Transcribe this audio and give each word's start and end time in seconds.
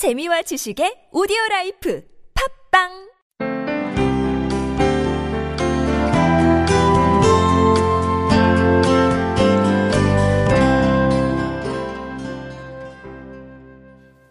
재미와 0.00 0.40
지식의 0.40 1.08
오디오 1.12 1.36
라이프 1.50 2.02
팟빵 2.72 3.10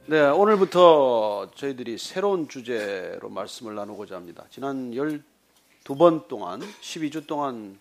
네, 0.07 0.27
오늘부터 0.27 1.51
저희들이 1.53 1.99
새로운 1.99 2.47
주제로 2.47 3.29
말씀을 3.29 3.75
나누고자 3.75 4.15
합니다. 4.15 4.45
지난 4.49 4.89
12번 4.89 6.27
동안, 6.27 6.61
12주 6.81 7.27
동안 7.27 7.77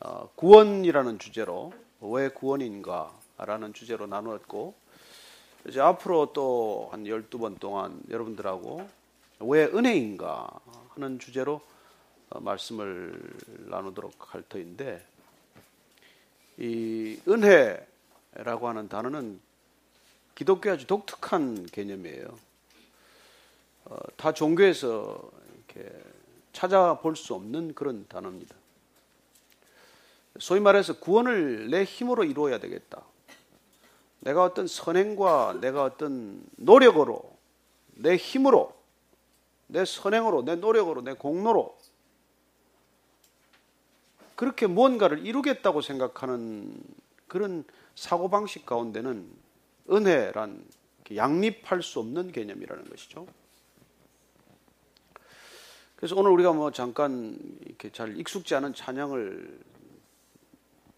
어, 0.00 0.30
구원이라는 0.36 1.18
주제로 1.18 1.74
왜 2.00 2.30
구원인가라는 2.30 3.74
주제로 3.74 4.06
나누었고 4.06 4.79
이제 5.68 5.80
앞으로 5.80 6.32
또 6.32 6.88
한 6.90 7.04
12번 7.04 7.58
동안 7.60 8.00
여러분들하고 8.10 8.88
왜 9.40 9.64
은혜인가 9.64 10.48
하는 10.94 11.18
주제로 11.18 11.60
어, 12.30 12.40
말씀을 12.40 13.20
나누도록 13.68 14.34
할 14.34 14.42
터인데 14.48 15.04
이 16.58 17.18
은혜라고 17.26 18.68
하는 18.68 18.88
단어는 18.88 19.40
기독교 20.34 20.70
아주 20.70 20.86
독특한 20.86 21.66
개념이에요. 21.66 22.38
어, 23.86 23.96
다 24.16 24.32
종교에서 24.32 25.30
이렇게 25.68 25.90
찾아볼 26.52 27.16
수 27.16 27.34
없는 27.34 27.74
그런 27.74 28.06
단어입니다. 28.08 28.54
소위 30.38 30.60
말해서 30.60 30.98
구원을 30.98 31.70
내 31.70 31.84
힘으로 31.84 32.24
이루어야 32.24 32.58
되겠다. 32.58 33.02
내가 34.20 34.44
어떤 34.44 34.66
선행과 34.66 35.58
내가 35.60 35.84
어떤 35.84 36.42
노력으로, 36.56 37.36
내 37.94 38.16
힘으로, 38.16 38.74
내 39.66 39.84
선행으로, 39.84 40.44
내 40.44 40.56
노력으로, 40.56 41.02
내 41.02 41.12
공로로 41.14 41.78
그렇게 44.36 44.66
무언가를 44.66 45.26
이루겠다고 45.26 45.82
생각하는 45.82 46.82
그런 47.26 47.64
사고방식 47.94 48.64
가운데는 48.64 49.30
은혜란 49.90 50.64
양립할 51.14 51.82
수 51.82 51.98
없는 51.98 52.32
개념이라는 52.32 52.88
것이죠. 52.88 53.26
그래서 55.96 56.16
오늘 56.16 56.30
우리가 56.30 56.52
뭐 56.52 56.70
잠깐 56.70 57.36
이렇게 57.66 57.90
잘 57.92 58.16
익숙지 58.18 58.54
않은 58.54 58.72
찬양을 58.72 59.60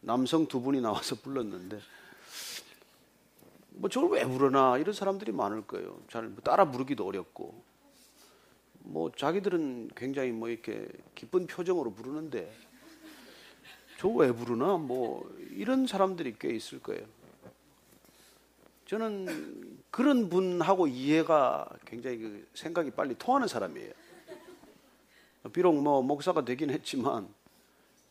남성 0.00 0.46
두 0.46 0.60
분이 0.60 0.80
나와서 0.80 1.16
불렀는데 1.16 1.80
뭐 3.74 3.88
저걸 3.90 4.10
왜 4.10 4.24
부르나 4.24 4.78
이런 4.78 4.92
사람들이 4.94 5.32
많을 5.32 5.62
거예요. 5.66 6.00
잘 6.10 6.34
따라 6.44 6.70
부르기도 6.70 7.06
어렵고 7.06 7.62
뭐 8.80 9.10
자기들은 9.12 9.90
굉장히 9.96 10.30
뭐 10.32 10.48
이렇게 10.48 10.86
기쁜 11.14 11.46
표정으로 11.46 11.92
부르는데 11.92 12.52
저 13.98 14.08
왜 14.08 14.32
부르나 14.32 14.76
뭐 14.76 15.30
이런 15.50 15.86
사람들이 15.86 16.34
꽤 16.38 16.50
있을 16.50 16.80
거예요. 16.80 17.06
저는 18.86 19.78
그런 19.90 20.28
분하고 20.28 20.86
이해가 20.86 21.68
굉장히 21.86 22.18
그 22.18 22.46
생각이 22.54 22.90
빨리 22.90 23.14
통하는 23.14 23.46
사람이에요. 23.48 23.92
비록 25.52 25.74
뭐 25.80 26.02
목사가 26.02 26.44
되긴 26.44 26.70
했지만 26.70 27.28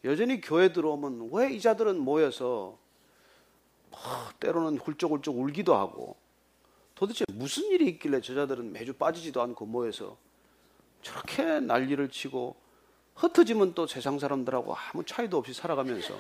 여전히 0.04 0.42
교회 0.42 0.74
들어오면 0.74 1.30
왜 1.32 1.54
이 1.54 1.60
자들은 1.62 2.00
모여서 2.00 2.78
뭐 3.92 4.00
때로는 4.40 4.80
훌쩍훌쩍 4.80 5.38
울기도 5.38 5.76
하고 5.76 6.16
도대체 6.96 7.26
무슨 7.34 7.66
일이 7.66 7.88
있길래 7.90 8.22
저 8.22 8.34
자들은 8.34 8.72
매주 8.72 8.94
빠지지도 8.94 9.42
않고 9.42 9.66
모여서 9.66 10.18
저렇게 11.02 11.60
난리를 11.60 12.10
치고 12.10 12.56
흩어지면 13.16 13.74
또 13.74 13.88
세상 13.88 14.20
사람들하고 14.20 14.76
아무 14.76 15.04
차이도 15.06 15.38
없이 15.38 15.54
살아가면서 15.54 16.16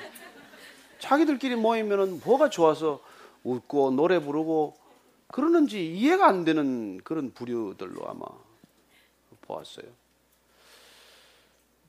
자기들끼리 0.99 1.55
모이면은 1.55 2.21
뭐가 2.23 2.49
좋아서 2.49 3.01
웃고 3.43 3.91
노래 3.91 4.19
부르고 4.19 4.75
그러는지 5.27 5.93
이해가 5.93 6.27
안 6.27 6.43
되는 6.43 6.99
그런 7.03 7.33
부류들로 7.33 8.07
아마 8.07 8.25
보았어요. 9.41 9.85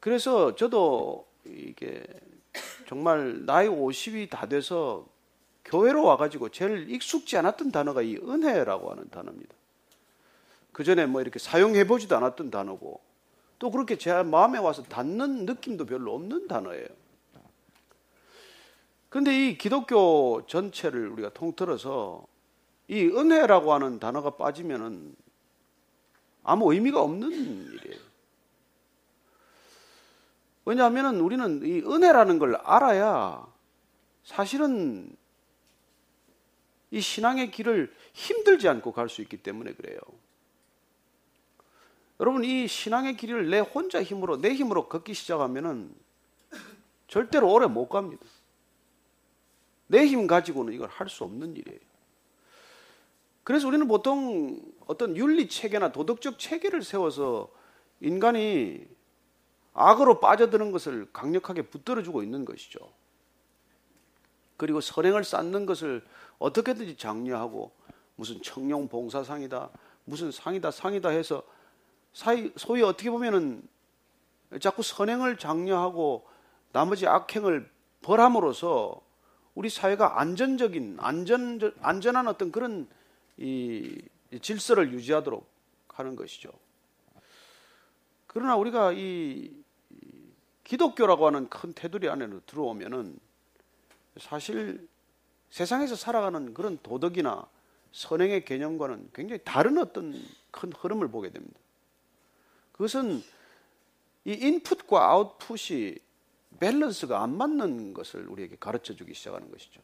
그래서 0.00 0.54
저도 0.54 1.26
이게 1.44 2.02
정말 2.88 3.44
나이 3.44 3.68
50이 3.68 4.30
다 4.30 4.46
돼서 4.46 5.06
교회로 5.72 6.04
와가지고 6.04 6.50
제일 6.50 6.90
익숙지 6.90 7.38
않았던 7.38 7.72
단어가 7.72 8.02
이 8.02 8.16
은혜라고 8.16 8.90
하는 8.90 9.08
단어입니다. 9.08 9.54
그 10.70 10.84
전에 10.84 11.06
뭐 11.06 11.22
이렇게 11.22 11.38
사용해보지도 11.38 12.14
않았던 12.14 12.50
단어고 12.50 13.00
또 13.58 13.70
그렇게 13.70 13.96
제 13.96 14.22
마음에 14.22 14.58
와서 14.58 14.82
닿는 14.82 15.46
느낌도 15.46 15.86
별로 15.86 16.14
없는 16.14 16.46
단어예요. 16.46 16.86
그런데 19.08 19.48
이 19.48 19.56
기독교 19.56 20.44
전체를 20.46 21.08
우리가 21.08 21.30
통틀어서 21.30 22.26
이 22.88 23.04
은혜라고 23.06 23.72
하는 23.72 23.98
단어가 23.98 24.30
빠지면은 24.30 25.14
아무 26.42 26.72
의미가 26.72 27.00
없는 27.00 27.30
일이에요. 27.30 28.00
왜냐하면 30.66 31.16
우리는 31.16 31.62
이 31.64 31.78
은혜라는 31.80 32.38
걸 32.38 32.56
알아야 32.56 33.46
사실은 34.24 35.16
이 36.92 37.00
신앙의 37.00 37.50
길을 37.50 37.92
힘들지 38.12 38.68
않고 38.68 38.92
갈 38.92 39.08
수 39.08 39.22
있기 39.22 39.38
때문에 39.38 39.72
그래요. 39.72 39.98
여러분, 42.20 42.44
이 42.44 42.68
신앙의 42.68 43.16
길을 43.16 43.50
내 43.50 43.58
혼자 43.58 44.02
힘으로, 44.02 44.40
내 44.40 44.52
힘으로 44.54 44.88
걷기 44.88 45.14
시작하면은 45.14 45.92
절대로 47.08 47.50
오래 47.52 47.66
못 47.66 47.88
갑니다. 47.88 48.24
내 49.88 50.06
힘 50.06 50.26
가지고는 50.26 50.72
이걸 50.72 50.88
할 50.88 51.08
수 51.08 51.24
없는 51.24 51.56
일이에요. 51.56 51.80
그래서 53.44 53.66
우리는 53.66 53.88
보통 53.88 54.60
어떤 54.86 55.16
윤리 55.16 55.48
체계나 55.48 55.92
도덕적 55.92 56.38
체계를 56.38 56.82
세워서 56.82 57.50
인간이 58.00 58.86
악으로 59.74 60.20
빠져드는 60.20 60.70
것을 60.72 61.08
강력하게 61.12 61.62
붙들어주고 61.62 62.22
있는 62.22 62.44
것이죠. 62.44 62.78
그리고 64.62 64.80
선행을 64.80 65.24
쌓는 65.24 65.66
것을 65.66 66.04
어떻게든지 66.38 66.96
장려하고 66.96 67.72
무슨 68.14 68.40
청룡 68.42 68.86
봉사상이다, 68.86 69.70
무슨 70.04 70.30
상이다, 70.30 70.70
상이다 70.70 71.08
해서 71.08 71.42
사이, 72.12 72.52
소위 72.54 72.80
어떻게 72.82 73.10
보면은 73.10 73.60
자꾸 74.60 74.84
선행을 74.84 75.36
장려하고 75.36 76.28
나머지 76.70 77.08
악행을 77.08 77.68
벌함으로써 78.02 79.00
우리 79.56 79.68
사회가 79.68 80.20
안전적인 80.20 80.98
안전 81.00 81.74
안전한 81.80 82.28
어떤 82.28 82.52
그런 82.52 82.86
이 83.38 84.00
질서를 84.40 84.92
유지하도록 84.92 85.44
하는 85.88 86.14
것이죠. 86.14 86.52
그러나 88.28 88.54
우리가 88.54 88.92
이 88.92 89.50
기독교라고 90.62 91.26
하는 91.26 91.48
큰 91.48 91.72
테두리 91.74 92.08
안으로 92.08 92.42
들어오면은 92.46 93.31
사실 94.18 94.88
세상에서 95.50 95.96
살아가는 95.96 96.54
그런 96.54 96.78
도덕이나 96.82 97.46
선행의 97.92 98.44
개념과는 98.44 99.10
굉장히 99.12 99.40
다른 99.44 99.78
어떤 99.78 100.14
큰 100.50 100.72
흐름을 100.72 101.08
보게 101.08 101.30
됩니다. 101.30 101.58
그것은 102.72 103.22
이 104.24 104.32
인풋과 104.32 105.10
아웃풋이 105.10 105.98
밸런스가 106.60 107.22
안 107.22 107.36
맞는 107.36 107.92
것을 107.92 108.26
우리에게 108.28 108.56
가르쳐 108.58 108.94
주기 108.94 109.14
시작하는 109.14 109.50
것이죠. 109.50 109.80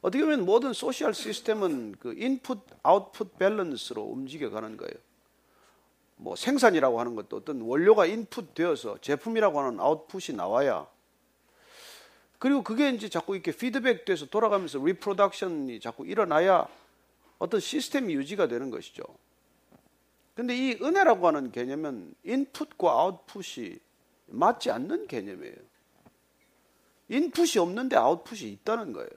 어떻게 0.00 0.24
보면 0.24 0.46
모든 0.46 0.72
social 0.72 1.12
system은 1.12 1.96
그 1.98 2.14
input 2.16 2.60
output 2.82 3.38
밸런스로 3.38 4.02
움직여 4.02 4.50
가는 4.50 4.76
거예요. 4.76 4.94
뭐 6.16 6.36
생산이라고 6.36 7.00
하는 7.00 7.14
것도 7.16 7.38
어떤 7.38 7.60
원료가 7.60 8.06
input 8.06 8.54
되어서 8.54 8.98
제품이라고 9.00 9.60
하는 9.60 9.80
output이 9.80 10.34
나와야 10.34 10.86
그리고 12.40 12.62
그게 12.62 12.88
이제 12.88 13.10
자꾸 13.10 13.34
이렇게 13.34 13.52
피드백 13.52 14.06
돼서 14.06 14.24
돌아가면서 14.24 14.82
reproduction이 14.82 15.78
자꾸 15.78 16.06
일어나야 16.06 16.66
어떤 17.38 17.60
시스템이 17.60 18.14
유지가 18.14 18.48
되는 18.48 18.70
것이죠. 18.70 19.04
근데 20.34 20.56
이 20.56 20.78
은혜라고 20.82 21.26
하는 21.26 21.52
개념은 21.52 22.14
인풋과 22.24 22.90
아웃풋이 22.90 23.78
맞지 24.28 24.70
않는 24.70 25.06
개념이에요. 25.06 25.54
인풋이 27.10 27.58
없는데 27.58 27.96
아웃풋이 27.96 28.48
있다는 28.48 28.94
거예요. 28.94 29.10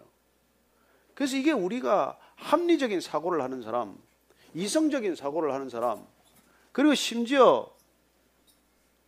그래서 1.14 1.38
이게 1.38 1.54
우리가 1.54 2.20
합리적인 2.36 3.00
사고를 3.00 3.42
하는 3.42 3.62
사람, 3.62 3.98
이성적인 4.54 5.16
사고를 5.16 5.54
하는 5.54 5.70
사람, 5.70 6.06
그리고 6.74 6.94
심지어 6.94 7.74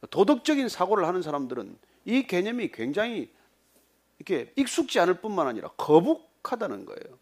도덕적인 0.10 0.70
사고를 0.70 1.06
하는 1.06 1.22
사람들은 1.22 1.78
이 2.06 2.24
개념이 2.28 2.72
굉장히 2.72 3.35
이렇게 4.26 4.52
익숙지 4.56 5.00
않을 5.00 5.22
뿐만 5.22 5.48
아니라 5.48 5.70
거북하다는 5.78 6.86
거예요. 6.86 7.20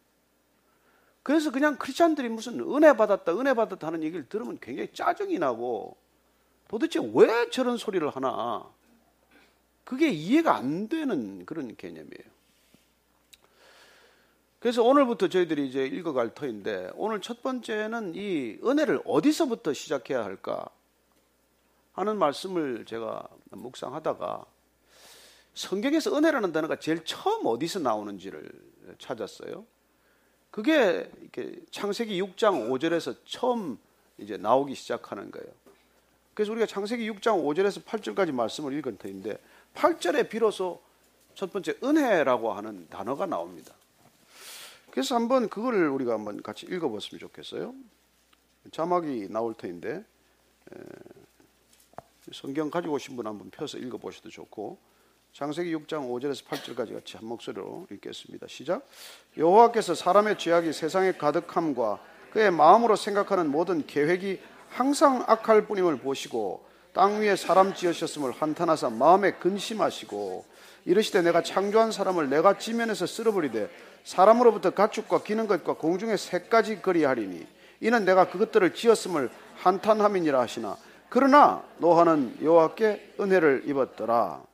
그래서 1.21 1.51
그냥 1.51 1.77
크리스찬들이 1.77 2.29
무슨 2.29 2.59
은혜 2.59 2.95
받았다, 2.95 3.33
은혜 3.33 3.53
받았다 3.53 3.85
하는 3.88 4.03
얘기를 4.03 4.27
들으면 4.27 4.57
굉장히 4.61 4.91
짜증이 4.94 5.39
나고 5.39 5.97
도대체 6.67 7.00
왜 7.13 7.50
저런 7.50 7.77
소리를 7.77 8.09
하나? 8.09 8.65
그게 9.83 10.09
이해가 10.09 10.55
안 10.55 10.88
되는 10.88 11.45
그런 11.45 11.75
개념이에요. 11.75 12.33
그래서 14.59 14.81
오늘부터 14.81 15.27
저희들이 15.27 15.67
이제 15.67 15.85
읽어갈 15.85 16.33
터인데 16.33 16.91
오늘 16.95 17.19
첫 17.19 17.44
번째는 17.44 18.15
이 18.15 18.59
은혜를 18.63 19.01
어디서부터 19.06 19.73
시작해야 19.73 20.23
할까 20.23 20.65
하는 21.91 22.17
말씀을 22.17 22.85
제가 22.85 23.27
묵상하다가 23.51 24.45
성경에서 25.53 26.15
은혜라는 26.17 26.51
단어가 26.51 26.77
제일 26.79 27.03
처음 27.05 27.45
어디서 27.45 27.79
나오는지를 27.79 28.50
찾았어요. 28.97 29.65
그게 30.50 31.09
이렇게 31.21 31.59
창세기 31.71 32.21
6장 32.21 32.69
5절에서 32.69 33.17
처음 33.25 33.77
이제 34.17 34.38
나오기 34.38 34.75
시작하는 34.75 35.31
거예요. 35.31 35.47
그래서 36.33 36.51
우리가 36.51 36.65
창세기 36.65 37.09
6장 37.11 37.44
5절에서 37.44 37.83
8절까지 37.83 38.31
말씀을 38.31 38.73
읽은 38.73 38.97
터인데 38.97 39.38
8절에 39.75 40.29
비로소 40.29 40.81
첫 41.35 41.51
번째 41.51 41.75
은혜라고 41.83 42.53
하는 42.53 42.88
단어가 42.89 43.25
나옵니다. 43.25 43.73
그래서 44.91 45.15
한번 45.15 45.49
그거를 45.49 45.89
우리가 45.89 46.13
한번 46.13 46.41
같이 46.44 46.67
읽어봤으면 46.67 47.19
좋겠어요. 47.19 47.73
자막이 48.71 49.27
나올 49.29 49.56
터인데 49.56 50.06
성경 52.31 52.69
가지고 52.69 52.94
오신 52.94 53.15
분 53.15 53.25
한번 53.27 53.49
펴서 53.49 53.77
읽어보셔도 53.77 54.29
좋고 54.29 54.77
창세기 55.33 55.75
6장 55.75 56.07
5절에서 56.07 56.45
8절까지 56.45 56.94
같이 56.94 57.18
한 57.18 57.25
목소리로 57.25 57.88
읽겠습니다. 57.89 58.45
시작. 58.47 58.88
여호와께서 59.35 59.95
사람의 59.95 60.38
죄악이 60.38 60.71
세상에 60.71 61.13
가득함과 61.13 62.00
그의 62.31 62.51
마음으로 62.51 62.95
생각하는 62.95 63.50
모든 63.50 63.83
계획이 63.88 64.39
항상 64.69 65.24
악할 65.25 65.65
뿐임을 65.65 65.97
보시고 65.97 66.63
땅 66.94 67.19
위에 67.19 67.35
사람 67.35 67.74
지으셨음을 67.74 68.31
한탄하사 68.31 68.91
마음에 68.91 69.31
근심하시고 69.31 70.45
이르시되 70.85 71.24
내가 71.24 71.41
창조한 71.41 71.91
사람을 71.91 72.30
내가 72.30 72.59
지면에서 72.59 73.07
쓸어버리되 73.07 73.71
사람으로부터 74.03 74.69
가축과 74.69 75.24
기는 75.24 75.47
것과 75.47 75.74
공중의 75.74 76.19
새까지 76.19 76.83
거리하리니 76.83 77.47
이는 77.81 78.06
내가 78.06 78.30
그것들을 78.30 78.75
지었음을 78.75 79.31
한탄함이니라 79.56 80.39
하시나 80.39 80.77
그러나 81.09 81.63
노아는 81.80 82.38
여호와께 82.44 83.15
은혜를 83.19 83.63
입었더라. 83.65 84.52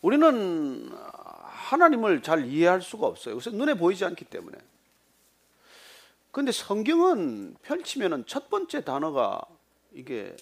우리는 0.00 0.90
하나님을 1.44 2.22
잘 2.22 2.46
이해할 2.46 2.80
수가 2.80 3.06
없어요. 3.06 3.34
그래서 3.34 3.50
눈에 3.50 3.74
보이지 3.74 4.04
않기 4.04 4.24
때문에. 4.26 4.58
그런데 6.30 6.52
성경은 6.52 7.56
펼치면은 7.62 8.24
첫 8.26 8.48
번째 8.48 8.84
단어가 8.84 9.40
이게 9.92 10.36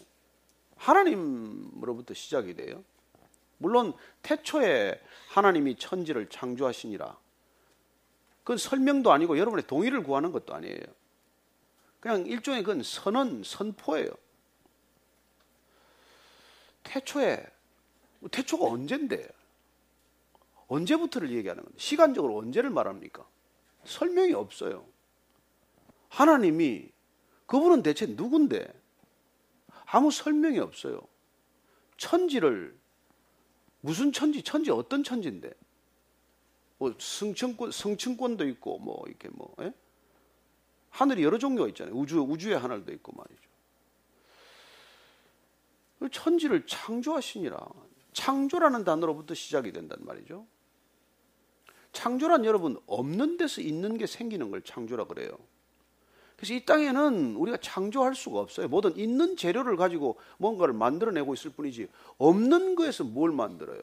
하나님으로부터 0.77 2.15
시작이 2.15 2.55
돼요. 2.55 2.85
물론 3.59 3.95
태초에 4.23 5.01
하나님이 5.29 5.77
천지를 5.77 6.29
창조하시니라. 6.29 7.17
그건 8.43 8.59
설명도 8.59 9.11
아니고 9.11 9.39
여러분의 9.39 9.67
동의를 9.67 10.03
구하는 10.03 10.33
것도 10.33 10.55
아니에요. 10.55 10.83
그냥 12.01 12.27
일종의 12.27 12.63
그건 12.63 12.83
선언, 12.83 13.43
선포예요. 13.43 14.11
태초에, 16.85 17.45
태초가 18.31 18.67
언젠데? 18.67 19.27
언제부터를 20.69 21.31
얘기하는 21.31 21.63
건데? 21.63 21.79
시간적으로 21.79 22.37
언제를 22.39 22.71
말합니까? 22.71 23.27
설명이 23.85 24.33
없어요. 24.33 24.87
하나님이, 26.09 26.91
그분은 27.47 27.83
대체 27.83 28.07
누군데? 28.07 28.73
아무 29.87 30.11
설명이 30.11 30.59
없어요. 30.59 31.01
천지를 31.97 32.77
무슨 33.81 34.13
천지? 34.13 34.43
천지 34.43 34.71
어떤 34.71 35.05
천지인데? 35.05 35.53
뭐 36.79 36.95
승천권, 36.99 37.71
성층권도 37.71 38.49
있고 38.49 38.79
뭐 38.79 39.03
이렇게 39.07 39.29
뭐 39.29 39.55
예? 39.61 39.73
하늘이 40.91 41.23
여러 41.23 41.39
종류가 41.39 41.69
있잖아요. 41.69 41.95
우주 41.95 42.21
우주의 42.21 42.59
하늘도 42.59 42.93
있고 42.95 43.13
말이죠. 43.13 43.47
천지를 46.13 46.67
창조하시니라. 46.67 47.57
창조라는 48.13 48.85
단어로부터 48.85 49.35
시작이 49.35 49.73
된단 49.73 49.99
말이죠. 50.01 50.47
창조란 51.97 52.45
여러분 52.45 52.79
없는 52.87 53.39
데서 53.39 53.63
있는 53.63 53.97
게 53.97 54.07
생기는 54.07 54.51
걸 54.51 54.61
창조라 54.61 55.07
그래요. 55.07 55.31
그래서 56.37 56.53
이 56.53 56.63
땅에는 56.67 57.37
우리가 57.37 57.57
창조할 57.57 58.15
수가 58.15 58.41
없어요. 58.41 58.69
뭐든 58.69 58.99
있는 58.99 59.35
재료를 59.35 59.77
가지고 59.79 60.19
뭔가를 60.37 60.75
만들어내고 60.75 61.33
있을 61.33 61.53
뿐이지 61.53 61.89
없는 62.19 62.75
거에서 62.75 63.05
뭘 63.05 63.33
만들어요? 63.33 63.81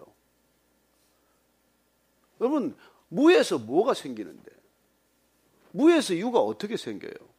여러분 2.40 2.76
무에서 3.10 3.58
뭐가 3.58 3.96
생기는데 3.96 4.52
무에서 5.72 6.16
유가 6.16 6.40
어떻게 6.40 6.78
생겨요? 6.78 7.34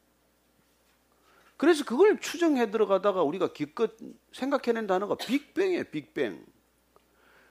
그래서 1.57 1.85
그걸 1.85 2.19
추정해 2.19 2.73
들어가다가 2.73 3.23
우리가 3.23 3.53
기껏 3.53 3.93
생각해낸 4.33 4.89
단어가 4.89 5.15
빅뱅이에요, 5.15 5.85
빅뱅. 5.85 6.45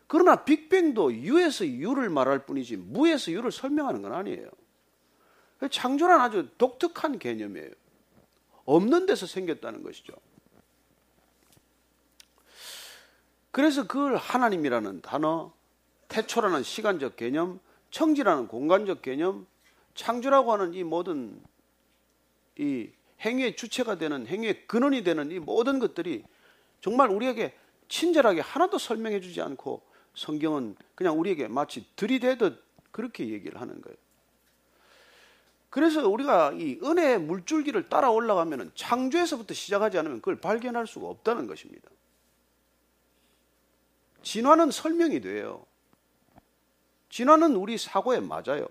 그러나 0.08 0.44
빅뱅도 0.44 1.14
유에서 1.14 1.66
유를 1.66 2.10
말할 2.10 2.46
뿐이지 2.46 2.78
무에서 2.78 3.32
유를 3.32 3.52
설명하는 3.52 4.02
건 4.02 4.14
아니에요. 4.14 4.50
창조란 5.72 6.22
아주 6.22 6.50
독특한 6.58 7.20
개념이에요. 7.20 7.72
없는 8.66 9.06
데서 9.06 9.26
생겼다는 9.26 9.84
것이죠. 9.84 10.14
그래서 13.52 13.86
그걸 13.86 14.16
하나님이라는 14.16 15.02
단어, 15.02 15.54
태초라는 16.08 16.64
시간적 16.64 17.16
개념, 17.16 17.60
청지라는 17.92 18.48
공간적 18.48 19.02
개념, 19.02 19.46
창조라고 19.94 20.54
하는 20.54 20.74
이 20.74 20.84
모든 20.84 21.40
이 22.58 22.90
행위의 23.22 23.56
주체가 23.56 23.98
되는 23.98 24.26
행위의 24.28 24.68
근원이 24.68 25.04
되는 25.04 25.32
이 25.32 25.40
모든 25.40 25.80
것들이 25.80 26.24
정말 26.82 27.10
우리에게 27.10 27.54
친절하게 27.88 28.42
하나도 28.42 28.78
설명해 28.78 29.22
주지 29.22 29.42
않고 29.42 29.82
성경은 30.16 30.76
그냥 30.96 31.20
우리에게 31.20 31.48
마치 31.48 31.86
들이대듯 31.96 32.64
그렇게 32.92 33.30
얘기를 33.30 33.60
하는 33.60 33.82
거예요. 33.82 33.98
그래서 35.70 36.08
우리가 36.08 36.52
이 36.54 36.80
은혜의 36.84 37.20
물줄기를 37.22 37.90
따라 37.90 38.12
올라가면 38.12 38.74
창조에서부터 38.76 39.56
시작하지 39.56 39.98
않으면 39.98 40.18
그걸 40.20 40.40
발견할 40.40 40.86
수가 40.86 41.08
없다는 41.08 41.48
것입니다. 41.48 41.90
진화는 44.22 44.70
설명이 44.72 45.22
돼요. 45.22 45.66
진화는 47.10 47.56
우리 47.56 47.78
사고에 47.78 48.20
맞아요. 48.20 48.68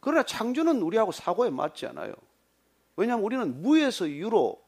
그러나 0.00 0.22
창조는 0.22 0.82
우리하고 0.82 1.12
사고에 1.12 1.50
맞지 1.50 1.86
않아요. 1.86 2.14
왜냐하면 2.96 3.24
우리는 3.24 3.62
무에서 3.62 4.08
유로 4.08 4.62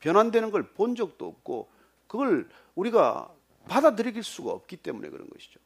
변환되는 0.00 0.50
걸 0.50 0.72
본 0.74 0.94
적도 0.94 1.26
없고 1.26 1.68
그걸 2.06 2.48
우리가 2.74 3.30
받아들일 3.68 4.22
수가 4.22 4.52
없기 4.52 4.78
때문에 4.78 5.08
그런 5.08 5.28
것이죠. 5.28 5.60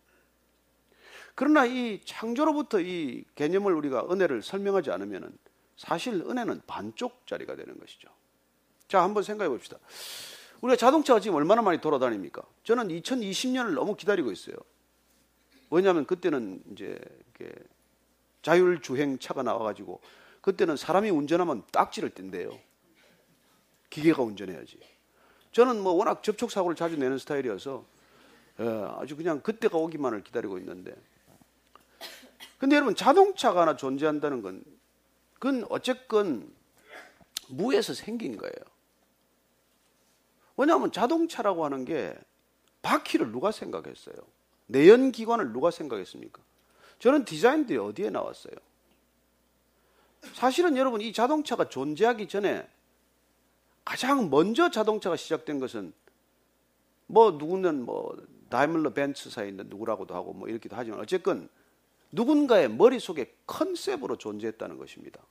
그러나 1.35 1.67
이 1.67 2.01
창조로부터 2.05 2.81
이 2.81 3.25
개념을 3.35 3.75
우리가 3.75 4.07
은혜를 4.11 4.43
설명하지 4.43 4.91
않으면 4.91 5.37
사실 5.77 6.15
은혜는 6.15 6.63
반쪽짜리가 6.67 7.57
되는 7.57 7.79
것이죠. 7.79 8.09
자, 8.89 9.03
한번 9.03 9.23
생각해 9.23 9.49
봅시다. 9.51 9.79
우리가 10.63 10.77
자동차가 10.77 11.21
지금 11.21 11.37
얼마나 11.37 11.61
많이 11.61 11.81
돌아다닙니까? 11.81 12.43
저는 12.65 12.89
2020년을 12.89 13.75
너무 13.75 13.97
기다리고 13.97 14.33
있어요. 14.33 14.57
왜냐하면 15.71 16.07
그때는 16.07 16.63
이제 16.73 16.99
자율주행차가 18.43 19.43
나와가지고 19.43 20.01
그때는 20.41 20.77
사람이 20.77 21.11
운전하면 21.11 21.65
딱지를 21.73 22.11
뗀대요. 22.11 22.59
기계가 23.91 24.23
운전해야지. 24.23 24.79
저는 25.57 25.81
뭐 25.81 25.95
워낙 25.95 26.23
접촉 26.23 26.51
사고를 26.51 26.77
자주 26.77 26.99
내는 26.99 27.17
스타일이어서 27.17 27.83
예, 28.61 28.65
아주 28.99 29.17
그냥 29.17 29.41
그때가 29.41 29.79
오기만을 29.79 30.23
기다리고 30.23 30.59
있는데 30.59 30.95
근데 32.59 32.77
여러분 32.77 32.95
자동차가 32.95 33.63
하나 33.63 33.75
존재한다는 33.75 34.43
건 34.43 34.63
그건 35.39 35.65
어쨌건 35.71 36.55
무에서 37.49 37.95
생긴 37.95 38.37
거예요. 38.37 38.53
왜냐하면 40.59 40.93
자동차라고 40.93 41.65
하는 41.65 41.87
게 41.87 42.15
바퀴를 42.83 43.33
누가 43.33 43.51
생각했어요? 43.51 44.15
내연기관을 44.67 45.55
누가 45.55 45.71
생각했습니까? 45.71 46.43
저는 46.99 47.25
디자인들이 47.25 47.79
어디에 47.79 48.11
나왔어요? 48.11 48.55
사실은 50.35 50.77
여러분 50.77 51.01
이 51.01 51.15
자동차가 51.15 51.71
존재하기 51.71 52.29
전에 52.29 52.69
가장 53.87 54.31
먼저 54.31 54.69
자동차가 54.69 55.17
시작된 55.17 55.61
것은 55.61 55.95
뭐 57.07 57.31
누구는 57.31 57.85
뭐 57.85 58.17
다이멀러 58.51 58.93
벤츠사에 58.93 59.49
있는 59.49 59.69
누구라고도 59.69 60.13
하고 60.13 60.33
뭐 60.33 60.49
이렇게도 60.49 60.75
하지만 60.75 60.99
어쨌건 60.99 61.49
누군가의 62.11 62.69
머릿속에 62.69 63.33
컨셉으로 63.47 64.19
존재했다는 64.19 64.77
것입니다. 64.77 65.23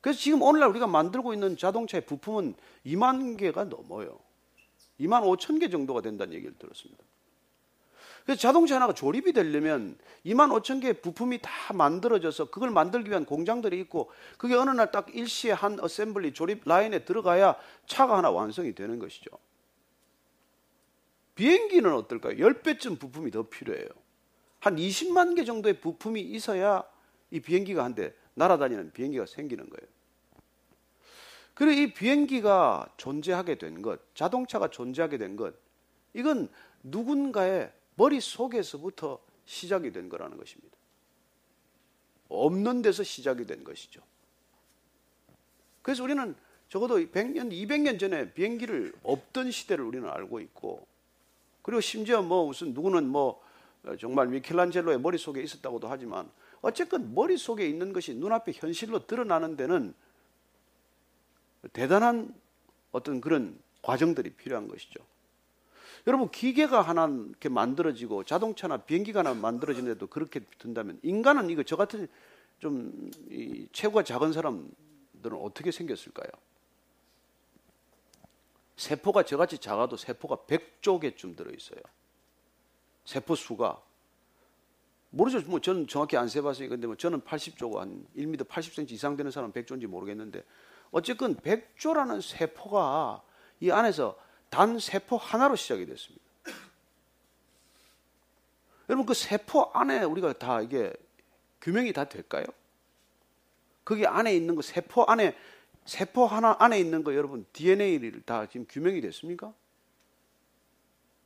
그래서 0.00 0.18
지금 0.18 0.42
오늘날 0.42 0.68
우리가 0.70 0.88
만들고 0.88 1.32
있는 1.32 1.56
자동차의 1.56 2.06
부품은 2.06 2.54
2만 2.84 3.36
개가 3.36 3.64
넘어요. 3.64 4.18
2만 4.98 5.22
5천 5.22 5.60
개 5.60 5.70
정도가 5.70 6.00
된다는 6.00 6.34
얘기를 6.34 6.58
들었습니다. 6.58 7.04
그래서 8.28 8.42
자동차 8.42 8.74
하나가 8.74 8.92
조립이 8.92 9.32
되려면 9.32 9.96
2만 10.26 10.50
5천 10.60 10.82
개의 10.82 11.00
부품이 11.00 11.38
다 11.40 11.72
만들어져서 11.72 12.50
그걸 12.50 12.68
만들기 12.68 13.08
위한 13.08 13.24
공장들이 13.24 13.80
있고 13.80 14.10
그게 14.36 14.54
어느 14.54 14.68
날 14.68 14.90
딱 14.92 15.14
일시에 15.16 15.52
한 15.52 15.80
assembly 15.80 16.34
조립 16.34 16.68
라인에 16.68 17.06
들어가야 17.06 17.56
차가 17.86 18.18
하나 18.18 18.30
완성이 18.30 18.74
되는 18.74 18.98
것이죠. 18.98 19.30
비행기는 21.36 21.90
어떨까요? 21.90 22.36
10배쯤 22.36 23.00
부품이 23.00 23.30
더 23.30 23.44
필요해요. 23.44 23.86
한 24.60 24.76
20만 24.76 25.34
개 25.34 25.44
정도의 25.46 25.80
부품이 25.80 26.20
있어야 26.20 26.84
이 27.30 27.40
비행기가 27.40 27.82
한 27.82 27.94
대 27.94 28.12
날아다니는 28.34 28.92
비행기가 28.92 29.24
생기는 29.24 29.70
거예요. 29.70 29.88
그리고 31.54 31.80
이 31.80 31.94
비행기가 31.94 32.92
존재하게 32.98 33.54
된 33.54 33.80
것, 33.80 34.14
자동차가 34.14 34.68
존재하게 34.68 35.16
된 35.16 35.34
것, 35.36 35.54
이건 36.12 36.50
누군가의 36.82 37.72
머릿속에서부터 37.98 39.18
시작이 39.44 39.92
된 39.92 40.08
거라는 40.08 40.38
것입니다. 40.38 40.76
없는 42.28 42.82
데서 42.82 43.02
시작이 43.02 43.46
된 43.46 43.64
것이죠. 43.64 44.00
그래서 45.82 46.04
우리는 46.04 46.34
적어도 46.68 46.98
100년, 46.98 47.50
200년 47.50 47.98
전에 47.98 48.32
비행기를 48.32 48.92
없던 49.02 49.50
시대를 49.50 49.84
우리는 49.84 50.08
알고 50.08 50.40
있고, 50.40 50.86
그리고 51.62 51.80
심지어 51.80 52.22
뭐 52.22 52.46
무슨 52.46 52.72
누구는 52.72 53.08
뭐 53.08 53.42
정말 53.98 54.28
미켈란젤로의 54.28 55.00
머릿속에 55.00 55.42
있었다고도 55.42 55.88
하지만, 55.88 56.30
어쨌건 56.60 57.14
머릿속에 57.14 57.66
있는 57.66 57.92
것이 57.92 58.14
눈앞에 58.14 58.52
현실로 58.54 59.06
드러나는 59.06 59.56
데는 59.56 59.94
대단한 61.72 62.34
어떤 62.92 63.20
그런 63.20 63.58
과정들이 63.82 64.30
필요한 64.30 64.68
것이죠. 64.68 65.00
여러분 66.06 66.30
기계가 66.30 66.82
하나 66.82 67.06
이렇게 67.06 67.48
만들어지고 67.48 68.24
자동차나 68.24 68.78
비행기가 68.78 69.20
하나 69.20 69.34
만들어지는데도 69.34 70.06
그렇게 70.06 70.40
든다면 70.58 71.00
인간은 71.02 71.50
이거 71.50 71.62
저 71.62 71.76
같은 71.76 72.08
좀 72.58 73.10
체구가 73.72 74.02
작은 74.04 74.32
사람들은 74.32 75.38
어떻게 75.40 75.70
생겼을까요? 75.70 76.28
세포가 78.76 79.24
저같이 79.24 79.58
작아도 79.58 79.96
세포가 79.96 80.36
100조 80.46 81.00
개쯤 81.00 81.34
들어있어요. 81.34 81.80
세포 83.04 83.34
수가. 83.34 83.82
모르죠. 85.10 85.40
뭐 85.48 85.60
저는 85.60 85.88
정확히 85.88 86.16
안 86.16 86.28
세봤으니까. 86.28 86.74
근데 86.74 86.86
뭐 86.86 86.96
저는 86.96 87.22
80조고 87.22 87.76
한 87.76 88.06
1m 88.16 88.46
80cm 88.46 88.92
이상 88.92 89.16
되는 89.16 89.30
사람 89.30 89.52
100조인지 89.52 89.86
모르겠는데 89.86 90.44
어쨌건 90.90 91.36
100조라는 91.36 92.22
세포가 92.22 93.22
이 93.60 93.70
안에서 93.70 94.16
단 94.50 94.78
세포 94.78 95.16
하나로 95.16 95.56
시작이 95.56 95.86
됐습니다. 95.86 96.24
여러분 98.88 99.04
그 99.04 99.14
세포 99.14 99.70
안에 99.74 100.02
우리가 100.02 100.32
다 100.34 100.60
이게 100.60 100.92
규명이 101.60 101.92
다 101.92 102.04
될까요? 102.04 102.44
거기 103.84 104.06
안에 104.06 104.34
있는 104.34 104.54
거 104.54 104.62
세포 104.62 105.04
안에 105.04 105.36
세포 105.84 106.26
하나 106.26 106.56
안에 106.58 106.78
있는 106.78 107.04
거 107.04 107.14
여러분 107.14 107.46
DNA를 107.52 108.22
다 108.24 108.46
지금 108.46 108.66
규명이 108.68 109.00
됐습니까? 109.00 109.52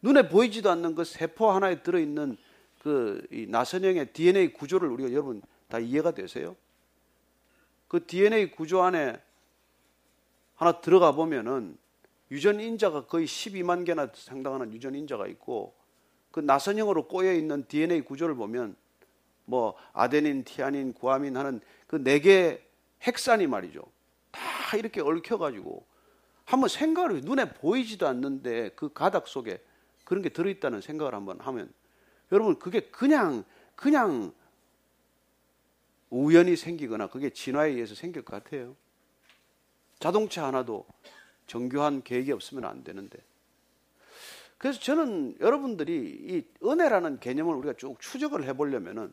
눈에 0.03 0.29
보이지도 0.29 0.71
않는 0.71 0.95
그 0.95 1.05
세포 1.05 1.51
하나에 1.51 1.83
들어 1.83 1.99
있는 1.99 2.37
그 2.83 3.27
나선형의 3.49 4.13
DNA 4.13 4.53
구조를 4.53 4.89
우리가 4.89 5.13
여러분 5.13 5.43
다 5.69 5.79
이해가 5.79 6.13
되세요? 6.13 6.57
그 7.87 8.05
DNA 8.07 8.51
구조 8.51 8.83
안에 8.83 9.21
하나 10.57 10.81
들어가 10.81 11.13
보면은 11.13 11.77
유전 12.33 12.59
인자가 12.61 13.05
거의 13.07 13.27
12만 13.27 13.85
개나 13.85 14.09
상당하는 14.15 14.73
유전 14.73 14.95
인자가 14.95 15.27
있고 15.29 15.75
그 16.31 16.41
나선형으로 16.41 17.07
꼬여 17.07 17.33
있는 17.35 17.67
DNA 17.69 18.01
구조를 18.01 18.35
보면 18.35 18.75
뭐 19.45 19.77
아데닌, 19.93 20.43
티아닌, 20.45 20.95
구아민 20.95 21.37
하는 21.37 21.61
그 21.87 21.97
네 21.97 22.19
개 22.21 22.61
핵산이 23.03 23.47
말이죠. 23.47 23.83
다 24.31 24.77
이렇게 24.77 25.01
얽혀 25.03 25.37
가지고 25.37 25.85
한번 26.47 26.69
생각을 26.69 27.21
눈에 27.21 27.53
보이지도 27.53 28.09
않는데 28.09 28.71
그 28.71 28.93
가닥 28.93 29.29
속에 29.29 29.63
그런 30.05 30.23
게 30.23 30.31
들어 30.31 30.49
있다는 30.49 30.81
생각을 30.81 31.15
한번 31.15 31.39
하면 31.41 31.73
여러분 32.31 32.59
그게 32.59 32.81
그냥 32.81 33.45
그냥 33.75 34.33
우연히 36.09 36.57
생기거나 36.57 37.09
그게 37.09 37.31
진화에 37.31 37.71
의해서 37.73 37.95
생길 37.95 38.23
것 38.23 38.43
같아요. 38.43 38.75
자동차 39.99 40.47
하나도 40.47 40.87
정교한 41.53 42.03
계획이 42.03 42.33
없으면 42.33 42.65
안 42.65 42.83
되는데. 42.83 43.19
그래서 44.57 44.81
저는 44.81 45.37
여러분들이 45.39 45.95
이 45.95 46.45
은혜라는 46.65 47.21
개념을 47.21 47.55
우리가 47.57 47.75
쭉 47.75 48.01
추적을 48.01 48.45
해보려면은 48.45 49.13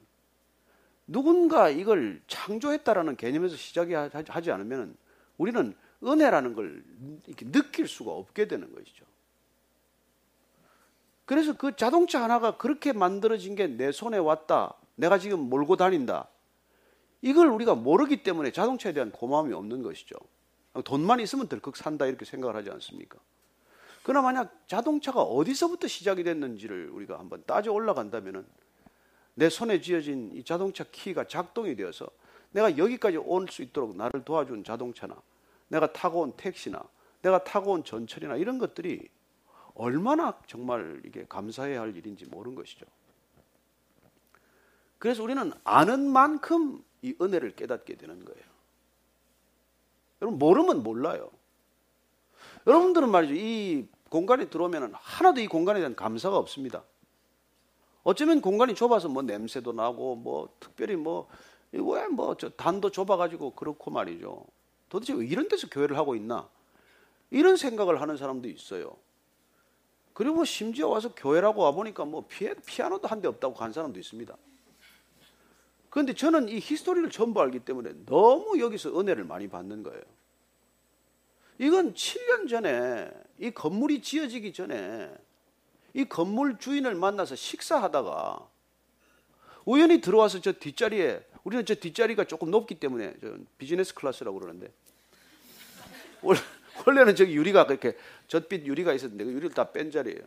누군가 1.05 1.69
이걸 1.69 2.21
창조했다라는 2.27 3.17
개념에서 3.17 3.57
시작이 3.57 3.93
하지 3.93 4.51
않으면 4.51 4.95
우리는 5.37 5.75
은혜라는 6.01 6.53
걸 6.53 6.81
이렇게 7.27 7.51
느낄 7.51 7.89
수가 7.89 8.11
없게 8.11 8.47
되는 8.47 8.73
것이죠. 8.73 9.05
그래서 11.25 11.57
그 11.57 11.75
자동차 11.75 12.23
하나가 12.23 12.55
그렇게 12.55 12.93
만들어진 12.93 13.55
게 13.55 13.67
내 13.67 13.91
손에 13.91 14.17
왔다. 14.17 14.75
내가 14.95 15.19
지금 15.19 15.41
몰고 15.41 15.75
다닌다. 15.75 16.29
이걸 17.21 17.47
우리가 17.47 17.75
모르기 17.75 18.23
때문에 18.23 18.51
자동차에 18.51 18.93
대한 18.93 19.11
고마움이 19.11 19.53
없는 19.53 19.83
것이죠. 19.83 20.15
돈만 20.83 21.19
있으면 21.19 21.47
덜컥 21.47 21.75
산다 21.77 22.05
이렇게 22.05 22.25
생각을 22.25 22.55
하지 22.55 22.69
않습니까? 22.69 23.19
그러나 24.03 24.21
만약 24.21 24.67
자동차가 24.67 25.21
어디서부터 25.21 25.87
시작이 25.87 26.23
됐는지를 26.23 26.89
우리가 26.89 27.19
한번 27.19 27.43
따져 27.45 27.71
올라간다면은 27.71 28.45
내 29.35 29.49
손에 29.49 29.81
쥐어진 29.81 30.31
이 30.33 30.43
자동차 30.43 30.83
키가 30.83 31.27
작동이 31.27 31.75
되어서 31.75 32.07
내가 32.51 32.77
여기까지 32.77 33.17
올 33.17 33.47
수 33.47 33.61
있도록 33.61 33.95
나를 33.95 34.23
도와준 34.23 34.63
자동차나 34.63 35.15
내가 35.67 35.91
타고 35.93 36.21
온 36.21 36.33
택시나 36.35 36.81
내가 37.21 37.43
타고 37.43 37.73
온 37.73 37.83
전철이나 37.83 38.37
이런 38.37 38.57
것들이 38.57 39.09
얼마나 39.75 40.39
정말 40.47 41.01
이게 41.05 41.25
감사해야 41.27 41.81
할 41.81 41.95
일인지 41.95 42.25
모르는 42.25 42.55
것이죠. 42.55 42.85
그래서 44.97 45.23
우리는 45.23 45.51
아는 45.63 46.11
만큼 46.11 46.83
이 47.01 47.15
은혜를 47.21 47.55
깨닫게 47.55 47.95
되는 47.95 48.25
거예요. 48.25 48.43
여러분 50.21 50.39
모르면 50.39 50.83
몰라요. 50.83 51.29
여러분들은 52.67 53.09
말이죠. 53.09 53.33
이 53.35 53.87
공간에 54.09 54.49
들어오면 54.49 54.93
하나도 54.95 55.41
이 55.41 55.47
공간에 55.47 55.79
대한 55.79 55.95
감사가 55.95 56.37
없습니다. 56.37 56.83
어쩌면 58.03 58.41
공간이 58.41 58.75
좁아서 58.75 59.07
뭐 59.07 59.21
냄새도 59.21 59.73
나고 59.73 60.15
뭐 60.15 60.49
특별히 60.59 60.95
뭐왜뭐저 60.95 62.49
단도 62.51 62.91
좁아가지고 62.91 63.51
그렇고 63.51 63.91
말이죠. 63.91 64.45
도대체 64.89 65.13
왜 65.13 65.25
이런 65.25 65.47
데서 65.47 65.67
교회를 65.69 65.97
하고 65.97 66.15
있나? 66.15 66.49
이런 67.29 67.57
생각을 67.57 68.01
하는 68.01 68.17
사람도 68.17 68.47
있어요. 68.49 68.95
그리고 70.13 70.35
뭐 70.37 70.45
심지어 70.45 70.89
와서 70.89 71.13
교회라고 71.13 71.61
와보니까 71.61 72.03
뭐 72.05 72.25
피아노도 72.65 73.07
한 73.07 73.21
대 73.21 73.27
없다고 73.27 73.53
간 73.53 73.71
사람도 73.71 73.99
있습니다. 73.99 74.35
그런데 75.89 76.13
저는 76.13 76.49
이 76.49 76.59
history를 76.59 77.09
전부 77.09 77.41
알기 77.41 77.59
때문에 77.59 77.91
너무 78.05 78.59
여기서 78.59 78.99
은혜를 78.99 79.23
많이 79.23 79.47
받는 79.47 79.83
거예요. 79.83 80.01
이건 81.57 81.93
7년 81.93 82.47
전에 82.47 83.09
이 83.39 83.51
건물이 83.51 84.01
지어지기 84.01 84.53
전에 84.53 85.11
이 85.93 86.05
건물 86.05 86.57
주인을 86.57 86.95
만나서 86.95 87.35
식사하다가 87.35 88.47
우연히 89.65 89.99
들어와서 89.99 90.39
저 90.41 90.53
뒷자리에 90.53 91.21
우리는 91.43 91.65
저 91.65 91.75
뒷자리가 91.75 92.25
조금 92.25 92.51
높기 92.51 92.75
때문에 92.75 93.15
저 93.21 93.35
business 93.57 93.93
class라고 93.93 94.39
그러는데 94.39 94.71
원래는 96.85 97.15
저기 97.15 97.33
유리가 97.35 97.65
그렇게 97.65 97.97
젖빛 98.27 98.65
유리가 98.65 98.93
있었는데 98.93 99.25
그 99.25 99.31
유리를 99.31 99.49
다 99.51 99.71
뺀 99.71 99.91
자리예요. 99.91 100.21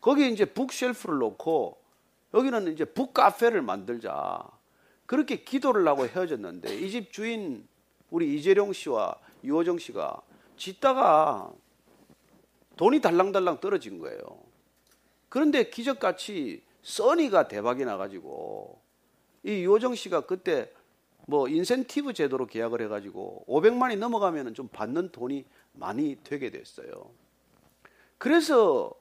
거기 0.00 0.30
이제 0.30 0.44
북 0.44 0.72
쉘프를 0.72 1.18
놓고 1.18 1.78
여기는 2.34 2.72
이제 2.72 2.84
북 2.84 3.12
카페를 3.12 3.62
만들자. 3.62 4.59
그렇게 5.10 5.42
기도를 5.42 5.88
하고 5.88 6.06
헤어졌는데 6.06 6.78
이 6.78 6.88
집 6.88 7.12
주인 7.12 7.66
우리 8.10 8.36
이재룡 8.36 8.72
씨와 8.72 9.16
유호정 9.42 9.78
씨가 9.78 10.22
짓다가 10.56 11.52
돈이 12.76 13.00
달랑달랑 13.00 13.58
떨어진 13.58 13.98
거예요. 13.98 14.20
그런데 15.28 15.68
기적같이 15.68 16.62
써니가 16.82 17.48
대박이 17.48 17.84
나가지고 17.84 18.80
이 19.42 19.64
유호정 19.64 19.96
씨가 19.96 20.26
그때 20.26 20.72
뭐 21.26 21.48
인센티브 21.48 22.12
제도로 22.12 22.46
계약을 22.46 22.80
해가지고 22.82 23.46
500만이 23.48 23.98
넘어가면 23.98 24.54
좀 24.54 24.68
받는 24.68 25.10
돈이 25.10 25.44
많이 25.72 26.18
되게 26.22 26.50
됐어요. 26.50 27.10
그래서 28.16 28.92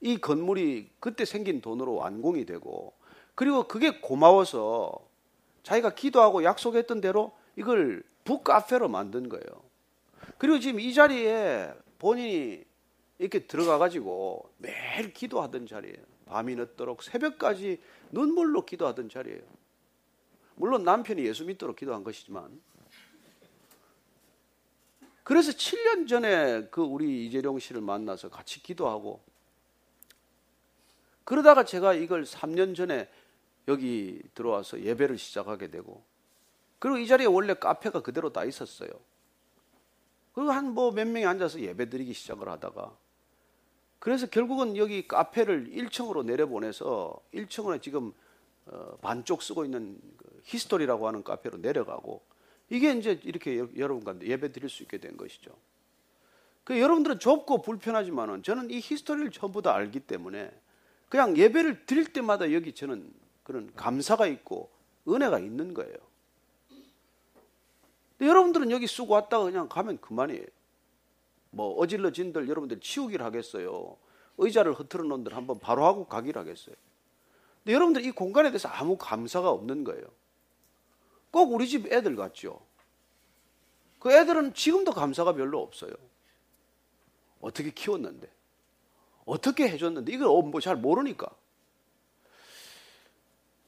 이 0.00 0.16
건물이 0.18 0.90
그때 1.00 1.24
생긴 1.24 1.60
돈으로 1.60 1.96
완공이 1.96 2.46
되고 2.46 2.92
그리고 3.34 3.64
그게 3.66 4.00
고마워서 4.00 5.15
자기가 5.66 5.96
기도하고 5.96 6.44
약속했던 6.44 7.00
대로 7.00 7.36
이걸 7.56 8.04
북카페로 8.22 8.88
만든 8.88 9.28
거예요. 9.28 9.44
그리고 10.38 10.60
지금 10.60 10.78
이 10.78 10.94
자리에 10.94 11.72
본인이 11.98 12.64
이렇게 13.18 13.48
들어가 13.48 13.76
가지고 13.76 14.48
매일 14.58 15.12
기도하던 15.12 15.66
자리예요. 15.66 15.96
밤이 16.26 16.54
늦도록 16.54 17.02
새벽까지 17.02 17.80
눈물로 18.12 18.64
기도하던 18.64 19.08
자리예요. 19.08 19.42
물론 20.54 20.84
남편이 20.84 21.26
예수 21.26 21.44
믿도록 21.44 21.74
기도한 21.74 22.04
것이지만 22.04 22.60
그래서 25.24 25.50
7년 25.50 26.06
전에 26.06 26.68
그 26.70 26.80
우리 26.80 27.26
이재룡 27.26 27.58
씨를 27.58 27.80
만나서 27.80 28.28
같이 28.28 28.62
기도하고 28.62 29.20
그러다가 31.24 31.64
제가 31.64 31.94
이걸 31.94 32.22
3년 32.22 32.76
전에 32.76 33.08
여기 33.68 34.20
들어와서 34.34 34.80
예배를 34.80 35.18
시작하게 35.18 35.68
되고 35.70 36.04
그리고 36.78 36.98
이 36.98 37.06
자리에 37.06 37.26
원래 37.26 37.54
카페가 37.54 38.02
그대로 38.02 38.32
다 38.32 38.44
있었어요. 38.44 38.90
그리고 40.34 40.50
한 40.52 40.74
뭐 40.74 40.92
몇 40.92 41.06
명이 41.08 41.24
앉아서 41.26 41.60
예배 41.60 41.88
드리기 41.88 42.12
시작을 42.12 42.48
하다가 42.48 42.96
그래서 43.98 44.26
결국은 44.26 44.76
여기 44.76 45.08
카페를 45.08 45.70
1층으로 45.70 46.24
내려보내서 46.24 47.18
1층으로 47.34 47.80
지금 47.80 48.12
어, 48.66 48.98
반쪽 49.00 49.42
쓰고 49.42 49.64
있는 49.64 49.98
그 50.16 50.40
히스토리라고 50.44 51.06
하는 51.08 51.22
카페로 51.24 51.58
내려가고 51.58 52.22
이게 52.68 52.92
이제 52.92 53.18
이렇게 53.24 53.58
여러분과 53.76 54.20
예배 54.22 54.52
드릴 54.52 54.68
수 54.68 54.82
있게 54.82 54.98
된 54.98 55.16
것이죠. 55.16 55.50
그 56.64 56.80
여러분들은 56.80 57.20
좁고 57.20 57.62
불편하지만은 57.62 58.42
저는 58.42 58.70
이 58.70 58.80
history를 58.80 59.30
전부 59.30 59.62
다 59.62 59.74
알기 59.74 60.00
때문에 60.00 60.50
그냥 61.08 61.36
예배를 61.36 61.86
드릴 61.86 62.12
때마다 62.12 62.52
여기 62.52 62.72
저는 62.72 63.08
그런 63.46 63.72
감사가 63.76 64.26
있고 64.26 64.68
은혜가 65.06 65.38
있는 65.38 65.72
거예요. 65.72 65.94
여러분들은 68.20 68.72
여기 68.72 68.88
쓰고 68.88 69.14
왔다가 69.14 69.44
그냥 69.44 69.68
가면 69.68 70.00
그만이에요. 70.00 70.44
뭐 71.52 71.76
어질러진들 71.76 72.48
여러분들 72.48 72.80
치우기를 72.80 73.24
하겠어요. 73.24 73.96
의자를 74.38 74.72
흐트러 74.72 75.04
놓은들 75.04 75.36
한번 75.36 75.60
바로 75.60 75.84
하고 75.84 76.06
가기를 76.06 76.40
하겠어요. 76.40 76.74
근데 77.62 77.72
여러분들 77.72 78.04
이 78.04 78.10
공간에 78.10 78.50
대해서 78.50 78.68
아무 78.68 78.96
감사가 78.96 79.48
없는 79.48 79.84
거예요. 79.84 80.04
꼭 81.30 81.52
우리 81.52 81.68
집 81.68 81.86
애들 81.92 82.16
같죠. 82.16 82.60
그 84.00 84.12
애들은 84.12 84.54
지금도 84.54 84.90
감사가 84.90 85.34
별로 85.34 85.62
없어요. 85.62 85.92
어떻게 87.40 87.70
키웠는데, 87.70 88.28
어떻게 89.24 89.68
해줬는데, 89.68 90.12
이걸 90.12 90.26
뭐 90.26 90.60
잘 90.60 90.74
모르니까. 90.74 91.30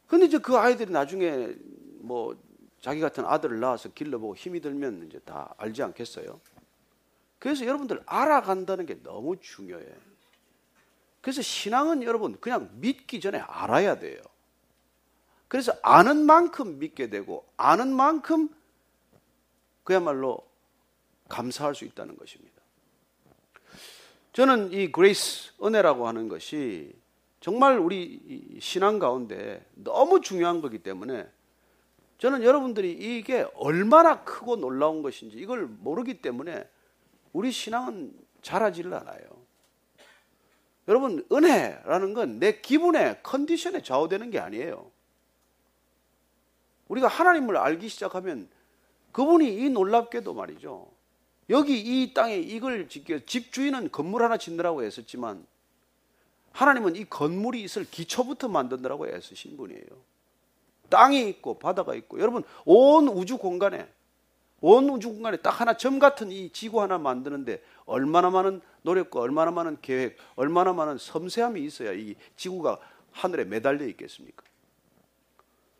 근데 0.09 0.27
이제 0.27 0.39
그 0.39 0.57
아이들이 0.57 0.91
나중에 0.91 1.55
뭐 2.01 2.37
자기 2.81 3.01
같은 3.01 3.25
아들을 3.25 3.61
낳아서 3.61 3.91
길러보고 3.91 4.35
힘이 4.35 4.61
들면 4.61 5.07
이제 5.07 5.19
다 5.21 5.55
알지 5.59 5.83
않겠어요? 5.83 6.41
그래서 7.39 7.65
여러분들 7.67 8.03
알아간다는 8.07 8.87
게 8.87 9.01
너무 9.03 9.39
중요해요. 9.39 9.95
그래서 11.21 11.43
신앙은 11.43 12.03
여러분 12.03 12.41
그냥 12.41 12.71
믿기 12.75 13.21
전에 13.21 13.39
알아야 13.39 13.99
돼요. 13.99 14.21
그래서 15.47 15.73
아는 15.83 16.25
만큼 16.25 16.79
믿게 16.79 17.11
되고 17.11 17.47
아는 17.57 17.93
만큼 17.93 18.49
그야말로 19.85 20.47
감사할 21.29 21.75
수 21.75 21.85
있다는 21.85 22.17
것입니다. 22.17 22.57
저는 24.33 24.73
이 24.73 24.91
grace 24.93 25.53
은혜라고 25.63 26.07
하는 26.07 26.29
것이 26.29 26.98
정말 27.41 27.79
우리 27.79 28.59
신앙 28.61 28.99
가운데 28.99 29.65
너무 29.75 30.21
중요한 30.21 30.61
거기 30.61 30.79
때문에 30.79 31.29
저는 32.19 32.43
여러분들이 32.43 32.93
이게 32.93 33.47
얼마나 33.55 34.25
크고 34.25 34.57
놀라운 34.57 35.03
것인지 35.03 35.39
이걸 35.39 35.67
모르기 35.67 36.21
때문에 36.21 36.69
우리 37.33 37.53
신앙은 37.53 38.13
자라지를 38.43 38.93
않아요. 38.95 39.21
여러분, 40.89 41.25
은혜라는 41.31 42.15
건 42.15 42.39
내 42.39 42.61
기분에, 42.61 43.21
컨디션에 43.23 43.83
좌우되는 43.83 44.31
게 44.31 44.39
아니에요. 44.39 44.91
우리가 46.89 47.07
하나님을 47.07 47.57
알기 47.57 47.89
시작하면 47.89 48.49
그분이 49.13 49.55
이 49.55 49.69
놀랍게도 49.69 50.33
말이죠. 50.35 50.91
여기 51.51 51.79
이 51.79 52.15
땅에 52.15 52.37
이걸 52.37 52.89
짓기 52.89 53.27
집 53.27 53.53
주인은 53.53 53.91
건물 53.93 54.23
하나 54.23 54.39
짓느라고 54.39 54.85
애썼지만 54.85 55.47
하나님은 56.59 56.97
이 56.97 57.05
건물이 57.05 57.63
있을 57.63 57.85
기초부터 57.85 58.49
만드느라고 58.49 59.07
애쓰신 59.07 59.57
분이에요. 59.57 59.87
땅이 60.91 61.29
있고 61.29 61.57
바다가 61.57 61.95
있고 61.95 62.19
여러분 62.19 62.43
온 62.65 63.07
우주 63.07 63.39
공간에 63.39 63.89
온 64.61 64.91
우주 64.91 65.11
공간에 65.11 65.37
딱 65.37 65.61
하나 65.61 65.77
점 65.77 66.01
같은 66.01 66.33
이 66.33 66.51
지구 66.51 66.83
하나 66.83 66.99
만드는데 66.99 67.63
얼마나 67.85 68.31
많은 68.31 68.61
노력과 68.83 69.21
얼마나 69.21 69.53
많은 69.53 69.79
계획, 69.83 70.17
얼마나 70.35 70.73
많은 70.73 70.99
섬세함이 70.99 71.63
있어야 71.63 71.93
이 71.93 72.17
지구가 72.35 72.81
하늘에 73.13 73.45
매달려 73.45 73.87
있겠습니까? 73.87 74.43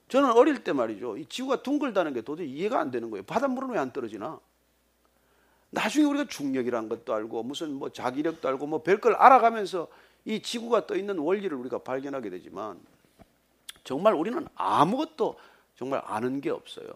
저는 0.09 0.31
어릴 0.31 0.63
때 0.63 0.73
말이죠. 0.73 1.17
이 1.17 1.27
지구가 1.27 1.65
둥글다는 1.65 2.13
게 2.15 2.21
도저히 2.21 2.49
이해가 2.53 2.79
안 2.79 2.93
되는 2.93 3.11
거예요. 3.11 3.25
바닷물은 3.25 3.71
왜 3.71 3.79
안 3.79 3.93
떨어지나? 3.93 4.39
나중에 5.71 6.07
우리가 6.07 6.27
중력이란 6.29 6.89
것도 6.89 7.13
알고 7.13 7.43
무슨 7.43 7.75
뭐 7.75 7.91
자기력도 7.91 8.49
알고 8.49 8.69
뭐 8.69 8.83
별걸 8.85 9.17
알아가면서 9.17 9.89
이 10.29 10.43
지구가 10.43 10.87
떠 10.87 10.95
있는 10.95 11.17
원리를 11.17 11.57
우리가 11.57 11.79
발견하게 11.79 12.29
되지만 12.29 12.79
정말 13.83 14.13
우리는 14.13 14.47
아무것도 14.55 15.39
정말 15.75 16.03
아는 16.05 16.43
게 16.43 16.51
없어요. 16.51 16.87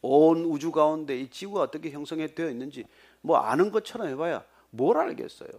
온 0.00 0.46
우주 0.46 0.72
가운데 0.72 1.20
이 1.20 1.28
지구가 1.28 1.60
어떻게 1.60 1.90
형성되어 1.90 2.48
있는지 2.48 2.86
뭐 3.20 3.36
아는 3.36 3.70
것처럼 3.70 4.08
해봐야 4.08 4.42
뭘 4.70 4.96
알겠어요. 4.96 5.50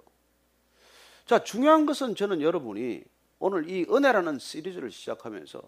자, 1.27 1.43
중요한 1.43 1.85
것은 1.85 2.15
저는 2.15 2.41
여러분이 2.41 3.03
오늘 3.37 3.69
이 3.69 3.85
은혜라는 3.87 4.39
시리즈를 4.39 4.89
시작하면서 4.89 5.61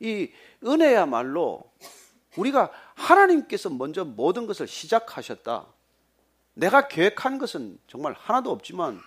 이 0.00 0.30
은혜야말로 0.62 1.62
우리가 2.36 2.70
하나님께서 2.94 3.70
먼저 3.70 4.04
모든 4.04 4.46
것을 4.46 4.66
시작하셨다. 4.66 5.66
내가 6.52 6.88
계획한 6.88 7.38
것은 7.38 7.78
정말 7.86 8.12
하나도 8.12 8.50
없지만 8.50 9.00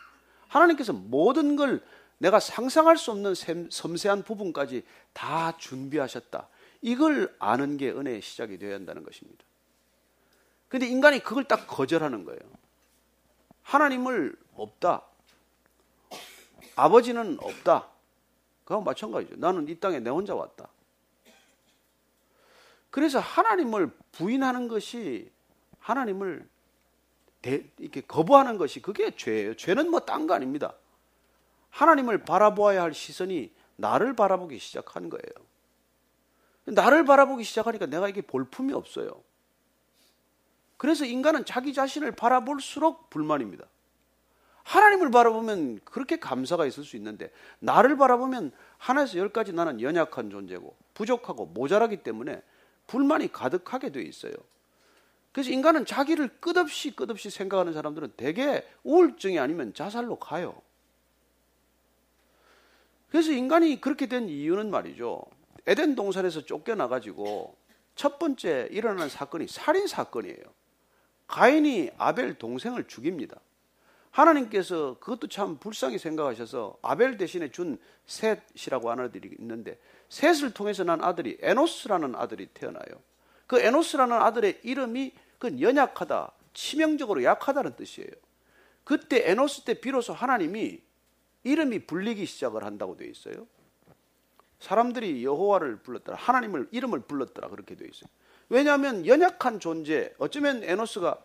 하나님께서 0.50 0.92
모든 0.92 1.56
걸 1.56 1.82
내가 2.18 2.40
상상할 2.40 2.98
수 2.98 3.12
없는 3.12 3.34
섬세한 3.70 4.24
부분까지 4.24 4.84
다 5.14 5.58
준비하셨다. 5.58 6.50
이걸 6.82 7.34
아는 7.40 7.78
게 7.78 7.90
은혜의 7.92 8.22
시작이 8.22 8.58
되어야 8.58 8.76
한다는 8.76 9.04
것입니다. 9.04 9.46
근데 10.68 10.88
인간이 10.88 11.20
그걸 11.20 11.46
딱 11.46 11.66
거절하는 11.66 12.26
거예요. 12.26 12.40
하나님을 13.64 14.36
없다. 14.56 15.04
아버지는 16.76 17.38
없다. 17.42 17.88
그거 18.66 18.82
마찬가지죠. 18.82 19.36
나는 19.38 19.68
이 19.68 19.80
땅에 19.80 20.00
내 20.00 20.10
혼자 20.10 20.36
왔다. 20.36 20.68
그래서 22.90 23.20
하나님을 23.20 23.92
부인하는 24.12 24.68
것이 24.68 25.32
하나님을 25.80 26.48
대, 27.42 27.64
이렇게 27.78 28.02
거부하는 28.02 28.58
것이 28.58 28.82
그게 28.82 29.16
죄예요. 29.16 29.56
죄는 29.56 29.90
뭐 29.90 30.02
딴 30.02 30.28
거 30.28 30.34
아닙니다. 30.34 30.74
하나님을 31.70 32.26
바라보아야 32.26 32.82
할 32.82 32.94
시선이 32.94 33.52
나를 33.78 34.16
바라보기 34.16 34.60
시작한 34.60 35.10
거예요. 35.10 35.48
나를 36.66 37.06
바라보기 37.06 37.44
시작하니까 37.44 37.86
내가 37.86 38.10
이게 38.10 38.22
볼품이 38.22 38.74
없어요. 38.74 39.24
그래서 40.78 41.06
인간은 41.06 41.46
자기 41.46 41.74
자신을 41.74 42.14
바라볼수록 42.14 43.10
불만입니다. 43.10 43.66
하나님을 44.64 45.10
바라보면 45.12 45.80
그렇게 45.84 46.20
감사가 46.20 46.66
있을 46.66 46.84
수 46.84 46.96
있는데 46.98 47.32
나를 47.60 47.98
바라보면 47.98 48.52
하나에서 48.78 49.18
열까지 49.18 49.54
나는 49.54 49.82
연약한 49.82 50.30
존재고 50.30 50.76
부족하고 50.94 51.48
모자라기 51.48 52.04
때문에 52.04 52.42
불만이 52.88 53.32
가득하게 53.32 53.92
되어 53.92 54.04
있어요. 54.04 54.34
그래서 55.40 55.52
인간은 55.52 55.86
자기를 55.86 56.28
끝없이 56.42 56.94
끝없이 56.94 57.30
생각하는 57.30 57.72
사람들은 57.72 58.12
대개 58.18 58.62
우울증이 58.84 59.40
아니면 59.40 59.74
자살로 59.74 60.18
가요. 60.18 60.62
그래서 63.10 63.32
인간이 63.32 63.80
그렇게 63.80 64.08
된 64.08 64.28
이유는 64.28 64.70
말이죠. 64.70 65.24
에덴 65.66 65.96
동산에서 65.96 66.44
쫓겨나가지고 66.44 67.56
첫 67.96 68.20
번째 68.20 68.68
일어나는 68.70 69.08
사건이 69.08 69.48
살인 69.48 69.88
사건이에요. 69.88 70.44
가인이 71.28 71.92
아벨 71.98 72.38
동생을 72.38 72.90
죽입니다. 72.90 73.40
하나님께서 74.12 74.98
그것도 75.00 75.30
참 75.30 75.58
불쌍히 75.58 76.00
생각하셔서 76.00 76.80
아벨 76.82 77.16
대신에 77.16 77.50
준 77.50 77.80
셋이라고 78.08 78.92
하는 78.92 79.06
아들이 79.06 79.34
있는데 79.40 79.80
셋을 80.10 80.54
통해서 80.54 80.84
난 80.84 81.02
아들이 81.02 81.38
에노스라는 81.40 82.16
아들이 82.16 82.48
태어나요. 82.48 82.84
그 83.48 83.58
에노스라는 83.62 84.18
아들의 84.18 84.60
이름이 84.64 85.14
그 85.40 85.60
연약하다, 85.60 86.32
치명적으로 86.54 87.24
약하다는 87.24 87.76
뜻이에요. 87.76 88.12
그때 88.84 89.30
에노스 89.30 89.64
때 89.64 89.74
비로소 89.74 90.14
하나님이 90.14 90.82
이름이 91.44 91.86
불리기 91.86 92.26
시작을 92.26 92.64
한다고 92.64 92.98
되어 92.98 93.08
있어요. 93.08 93.48
사람들이 94.60 95.24
여호와를 95.24 95.78
불렀더라. 95.78 96.18
하나님을 96.18 96.68
이름을 96.72 97.02
불렀더라. 97.02 97.50
그렇게 97.50 97.76
되어 97.76 97.88
있어요. 97.88 98.10
왜냐하면 98.50 99.06
연약한 99.06 99.60
존재, 99.60 100.14
어쩌면 100.18 100.64
에노스가 100.64 101.24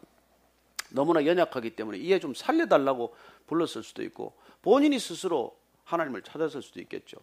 너무나 0.90 1.27
연약하기 1.27 1.74
때문에 1.74 1.98
이에 1.98 2.20
좀 2.20 2.35
살려달라고 2.35 3.14
불렀을 3.46 3.83
수도 3.83 4.03
있고 4.05 4.37
본인이 4.62 4.98
스스로 4.98 5.59
하나님을 5.85 6.22
찾았을 6.22 6.62
수도 6.62 6.81
있겠죠. 6.81 7.16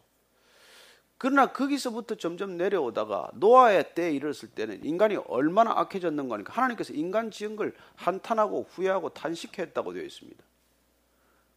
그러나 1.21 1.51
거기서부터 1.53 2.15
점점 2.15 2.57
내려오다가 2.57 3.29
노아의 3.35 3.93
때에 3.93 4.09
이르렀을 4.09 4.49
때는 4.49 4.83
인간이 4.83 5.17
얼마나 5.27 5.69
악해졌는가 5.77 6.33
하니까 6.33 6.51
하나님께서 6.51 6.93
인간 6.93 7.29
지은 7.29 7.55
걸 7.55 7.75
한탄하고 7.95 8.63
후회하고 8.67 9.09
탄식했다고 9.09 9.93
되어 9.93 10.01
있습니다. 10.03 10.43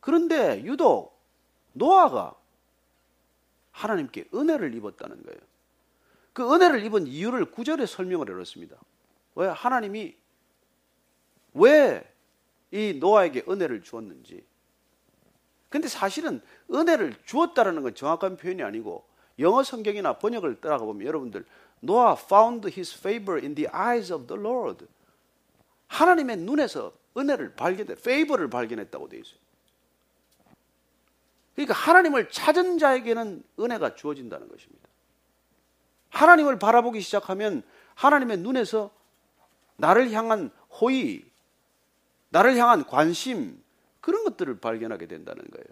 그런데 0.01 0.63
유독 0.65 1.19
노아가 1.73 2.35
하나님께 3.71 4.29
은혜를 4.35 4.75
입었다는 4.75 5.23
거예요. 5.23 5.41
그 6.35 6.55
은혜를 6.55 6.85
입은 6.85 7.07
이유를 7.07 7.47
구절에 7.47 7.87
설명을 7.87 8.29
해놓습니다. 8.29 8.77
왜 9.35 9.47
하나님이 9.49 10.15
왜 11.55 12.15
이 12.75 12.99
노아에게 12.99 13.45
은혜를 13.49 13.83
주었는지. 13.83 14.45
근데 15.69 15.87
사실은 15.87 16.43
은혜를 16.73 17.15
주었다라는 17.25 17.83
건 17.85 17.95
정확한 17.95 18.37
표현이 18.37 18.65
아니고 18.65 19.07
영어 19.39 19.63
성경이나 19.63 20.19
번역을 20.19 20.61
따라가 20.61 20.85
보면 20.85 21.07
여러분들 21.07 21.45
노아 21.81 22.15
found 22.15 22.69
his 22.69 22.97
favor 22.97 23.41
in 23.41 23.55
the 23.55 23.69
eyes 23.75 24.13
of 24.13 24.27
the 24.27 24.41
Lord. 24.41 24.87
하나님의 25.89 26.39
눈에서 26.39 26.93
은혜를 27.17 27.55
발견해, 27.55 27.93
favor를 27.93 28.49
발견했다고 28.51 29.09
되어 29.09 29.21
있어요. 29.21 29.39
그러니까 31.55 31.75
하나님을 31.75 32.31
찾은 32.31 32.79
자에게는 32.79 33.45
은혜가 33.61 33.95
주어진다는 33.95 34.49
것입니다. 34.49 34.89
하나님을 36.11 36.59
바라보기 36.59 37.01
시작하면 37.01 37.63
하나님의 37.95 38.39
눈에서 38.39 38.91
나를 39.77 40.11
향한 40.13 40.51
호의, 40.81 41.25
나를 42.31 42.57
향한 42.57 42.85
관심, 42.85 43.63
그런 44.01 44.25
것들을 44.25 44.59
발견하게 44.59 45.07
된다는 45.07 45.45
거예요. 45.45 45.67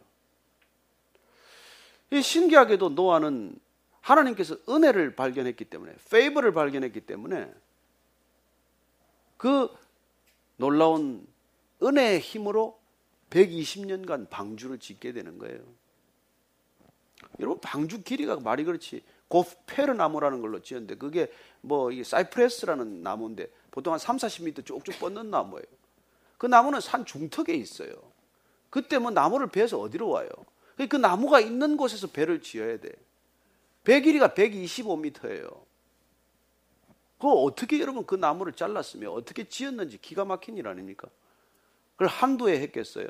신기하게도 2.20 2.90
노아는 2.90 3.59
하나님께서 4.01 4.57
은혜를 4.68 5.14
발견했기 5.14 5.64
때문에, 5.64 5.94
페이버를 6.11 6.53
발견했기 6.53 7.03
때문에 7.03 7.53
그 9.37 9.68
놀라운 10.57 11.27
은혜의 11.83 12.20
힘으로 12.20 12.79
120년간 13.31 14.29
방주를 14.29 14.79
짓게 14.79 15.12
되는 15.12 15.38
거예요. 15.38 15.61
여러분 17.40 17.61
방주 17.61 18.03
길이가 18.03 18.37
말이 18.37 18.64
그렇지 18.64 19.03
고페르 19.29 19.92
나무라는 19.92 20.40
걸로 20.40 20.61
지었는데 20.61 20.96
그게 20.96 21.33
뭐 21.61 21.90
사이프레스라는 22.03 23.03
나무인데 23.03 23.48
보통 23.70 23.92
한 23.92 23.98
3, 23.98 24.16
40m 24.16 24.66
쭉쭉 24.66 24.98
뻗는 25.01 25.31
나무예요. 25.31 25.64
그 26.37 26.46
나무는 26.46 26.81
산 26.81 27.05
중턱에 27.05 27.55
있어요. 27.55 27.94
그때 28.68 28.98
뭐 28.98 29.11
나무를 29.11 29.46
베서 29.48 29.79
어디로 29.81 30.09
와요? 30.09 30.29
그 30.77 30.97
나무가 30.97 31.41
있는 31.41 31.77
곳에서 31.77 32.09
배를 32.09 32.41
지어야 32.41 32.79
돼. 32.79 32.91
배 33.85 34.01
길이가 34.01 34.29
125m예요. 34.29 35.63
그 37.19 37.29
어떻게 37.29 37.81
여러분 37.81 38.05
그 38.05 38.15
나무를 38.15 38.53
잘랐으면 38.53 39.13
어떻게 39.13 39.45
지었는지 39.45 39.99
기가 39.99 40.25
막힌 40.25 40.57
일 40.57 40.67
아닙니까? 40.67 41.09
그걸 41.93 42.09
한두 42.09 42.49
해 42.49 42.61
했겠어요. 42.61 43.07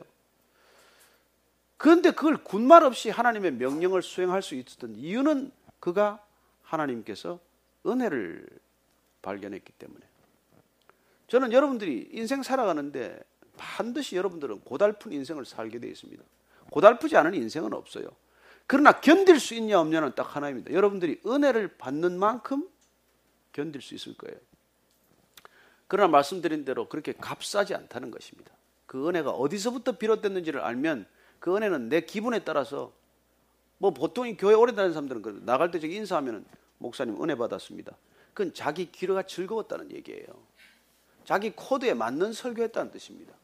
그런데 1.78 2.10
그걸 2.10 2.44
군말 2.44 2.84
없이 2.84 3.10
하나님의 3.10 3.52
명령을 3.54 4.02
수행할 4.02 4.42
수 4.42 4.54
있었던 4.54 4.96
이유는 4.96 5.50
그가 5.80 6.24
하나님께서 6.62 7.40
은혜를 7.86 8.46
발견했기 9.22 9.72
때문에. 9.72 10.00
저는 11.28 11.52
여러분들이 11.52 12.10
인생 12.12 12.42
살아가는데 12.42 13.18
반드시 13.56 14.16
여러분들은 14.16 14.60
고달픈 14.60 15.12
인생을 15.12 15.44
살게 15.44 15.78
되어 15.78 15.90
있습니다. 15.90 16.22
고달프지 16.72 17.16
않은 17.16 17.34
인생은 17.34 17.72
없어요. 17.74 18.06
그러나 18.66 19.00
견딜 19.00 19.38
수 19.38 19.54
있냐 19.54 19.78
없냐는 19.78 20.14
딱 20.14 20.34
하나입니다. 20.34 20.72
여러분들이 20.72 21.20
은혜를 21.26 21.76
받는 21.76 22.18
만큼 22.18 22.68
견딜 23.52 23.82
수 23.82 23.94
있을 23.94 24.16
거예요. 24.16 24.38
그러나 25.86 26.08
말씀드린 26.08 26.64
대로 26.64 26.88
그렇게 26.88 27.12
값싸지 27.12 27.74
않다는 27.74 28.10
것입니다. 28.10 28.50
그 28.86 29.08
은혜가 29.08 29.30
어디서부터 29.30 29.98
비롯됐는지를 29.98 30.60
알면 30.60 31.06
그 31.38 31.54
은혜는 31.54 31.90
내 31.90 32.00
기분에 32.00 32.40
따라서 32.40 32.92
뭐 33.76 33.90
보통 33.92 34.26
이 34.26 34.36
교회 34.36 34.54
오래 34.54 34.74
다니는 34.74 34.94
사람들은 34.94 35.22
그 35.22 35.42
나갈 35.44 35.70
때 35.70 35.78
저기 35.78 35.96
인사하면은 35.96 36.46
목사님 36.78 37.22
은혜 37.22 37.34
받았습니다. 37.34 37.94
그건 38.32 38.54
자기 38.54 38.90
귀가 38.90 39.22
즐거웠다는 39.22 39.90
얘기예요. 39.92 40.26
자기 41.24 41.50
코드에 41.50 41.92
맞는 41.92 42.32
설교했다는 42.32 42.90
뜻입니다. 42.90 43.34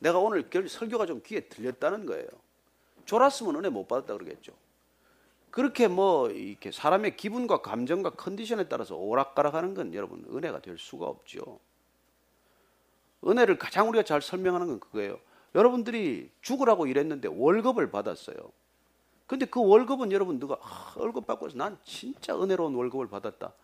내가 0.00 0.18
오늘 0.18 0.48
설교가 0.68 1.06
좀 1.06 1.22
귀에 1.24 1.40
들렸다는 1.40 2.04
거예요. 2.04 2.28
졸았으면 3.08 3.56
은혜 3.56 3.70
못 3.70 3.88
받았다 3.88 4.12
그러겠죠. 4.12 4.52
그렇게 5.50 5.88
뭐 5.88 6.28
이렇게 6.28 6.70
사람의 6.70 7.16
기분과 7.16 7.62
감정과 7.62 8.10
컨디션에 8.10 8.68
따라서 8.68 8.96
오락가락하는 8.96 9.72
건 9.72 9.94
여러분 9.94 10.26
은혜가 10.30 10.60
될 10.60 10.76
수가 10.76 11.06
없죠. 11.06 11.58
은혜를 13.26 13.58
가장 13.58 13.88
우리가 13.88 14.04
잘 14.04 14.20
설명하는 14.20 14.66
건 14.66 14.80
그거예요. 14.80 15.18
여러분들이 15.54 16.30
죽으라고 16.42 16.86
일했는데 16.86 17.28
월급을 17.28 17.90
받았어요. 17.90 18.36
근데 19.26 19.46
그 19.46 19.66
월급은 19.66 20.12
여러분 20.12 20.38
누가 20.38 20.58
아, 20.60 20.92
월급 20.96 21.26
받고 21.26 21.46
해서 21.46 21.56
난 21.56 21.78
진짜 21.84 22.38
은혜로운 22.38 22.74
월급을 22.74 23.08
받았다. 23.08 23.54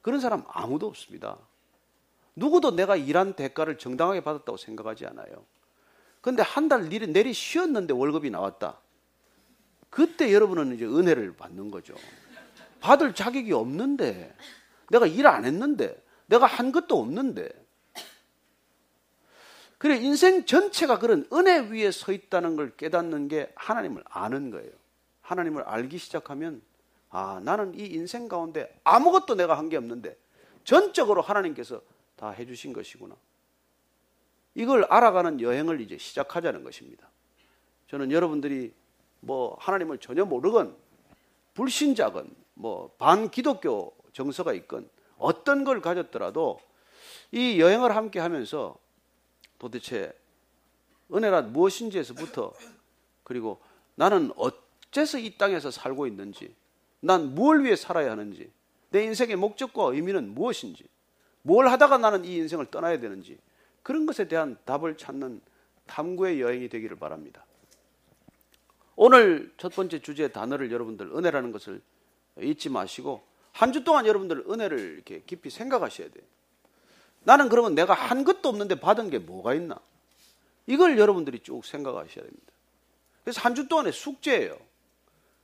그런 0.00 0.20
사람 0.20 0.42
아무도 0.48 0.86
없습니다. 0.86 1.36
누구도 2.34 2.74
내가 2.74 2.96
일한 2.96 3.34
대가를 3.34 3.76
정당하게 3.76 4.22
받았다고 4.22 4.56
생각하지 4.56 5.04
않아요. 5.04 5.44
근데 6.20 6.42
한 6.42 6.68
달 6.68 6.88
내리 6.88 7.32
쉬었는데 7.32 7.94
월급이 7.94 8.30
나왔다. 8.30 8.78
그때 9.88 10.32
여러분은 10.32 10.74
이제 10.74 10.84
은혜를 10.84 11.34
받는 11.36 11.70
거죠. 11.70 11.94
받을 12.80 13.14
자격이 13.14 13.52
없는데, 13.52 14.34
내가 14.90 15.06
일 15.06 15.26
안 15.26 15.44
했는데, 15.44 16.02
내가 16.26 16.46
한 16.46 16.72
것도 16.72 16.98
없는데. 16.98 17.48
그래, 19.78 19.96
인생 19.96 20.44
전체가 20.44 20.98
그런 20.98 21.26
은혜 21.32 21.58
위에 21.58 21.90
서 21.90 22.12
있다는 22.12 22.56
걸 22.56 22.76
깨닫는 22.76 23.28
게 23.28 23.50
하나님을 23.56 24.04
아는 24.06 24.50
거예요. 24.50 24.70
하나님을 25.22 25.62
알기 25.62 25.98
시작하면, 25.98 26.62
아, 27.08 27.40
나는 27.42 27.74
이 27.78 27.86
인생 27.86 28.28
가운데 28.28 28.78
아무것도 28.84 29.34
내가 29.36 29.58
한 29.58 29.68
게 29.68 29.76
없는데, 29.76 30.16
전적으로 30.64 31.22
하나님께서 31.22 31.80
다 32.16 32.30
해주신 32.30 32.72
것이구나. 32.72 33.16
이걸 34.54 34.84
알아가는 34.84 35.40
여행을 35.40 35.80
이제 35.80 35.98
시작하자는 35.98 36.64
것입니다. 36.64 37.08
저는 37.88 38.10
여러분들이 38.10 38.72
뭐 39.20 39.56
하나님을 39.60 39.98
전혀 39.98 40.24
모르건 40.24 40.76
불신자건 41.54 42.34
뭐 42.54 42.90
반기독교 42.98 43.94
정서가 44.12 44.52
있건 44.54 44.88
어떤 45.18 45.64
걸 45.64 45.80
가졌더라도 45.80 46.60
이 47.32 47.60
여행을 47.60 47.94
함께 47.94 48.18
하면서 48.18 48.76
도대체 49.58 50.12
은혜란 51.12 51.52
무엇인지에서부터 51.52 52.52
그리고 53.22 53.60
나는 53.94 54.32
어째서 54.36 55.18
이 55.18 55.36
땅에서 55.36 55.70
살고 55.70 56.06
있는지 56.06 56.54
난뭘 57.00 57.64
위해 57.64 57.76
살아야 57.76 58.10
하는지 58.12 58.50
내 58.90 59.04
인생의 59.04 59.36
목적과 59.36 59.84
의미는 59.84 60.34
무엇인지 60.34 60.84
뭘 61.42 61.68
하다가 61.68 61.98
나는 61.98 62.24
이 62.24 62.36
인생을 62.36 62.66
떠나야 62.66 62.98
되는지 63.00 63.38
그런 63.82 64.06
것에 64.06 64.28
대한 64.28 64.56
답을 64.64 64.96
찾는 64.96 65.40
탐구의 65.86 66.40
여행이 66.40 66.68
되기를 66.68 66.96
바랍니다. 66.96 67.44
오늘 68.96 69.52
첫 69.56 69.74
번째 69.74 70.00
주제의 70.00 70.32
단어를 70.32 70.70
여러분들 70.70 71.10
은혜라는 71.16 71.52
것을 71.52 71.80
잊지 72.40 72.68
마시고 72.68 73.22
한 73.52 73.72
주 73.72 73.82
동안 73.84 74.06
여러분들 74.06 74.44
은혜를 74.48 74.78
이렇게 74.94 75.22
깊이 75.26 75.50
생각하셔야 75.50 76.08
돼요. 76.10 76.24
나는 77.24 77.48
그러면 77.48 77.74
내가 77.74 77.94
한 77.94 78.24
것도 78.24 78.48
없는데 78.48 78.80
받은 78.80 79.10
게 79.10 79.18
뭐가 79.18 79.54
있나? 79.54 79.78
이걸 80.66 80.98
여러분들이 80.98 81.40
쭉 81.40 81.64
생각하셔야 81.64 82.24
됩니다. 82.24 82.52
그래서 83.24 83.40
한 83.40 83.54
주 83.54 83.68
동안의 83.68 83.92
숙제예요. 83.92 84.56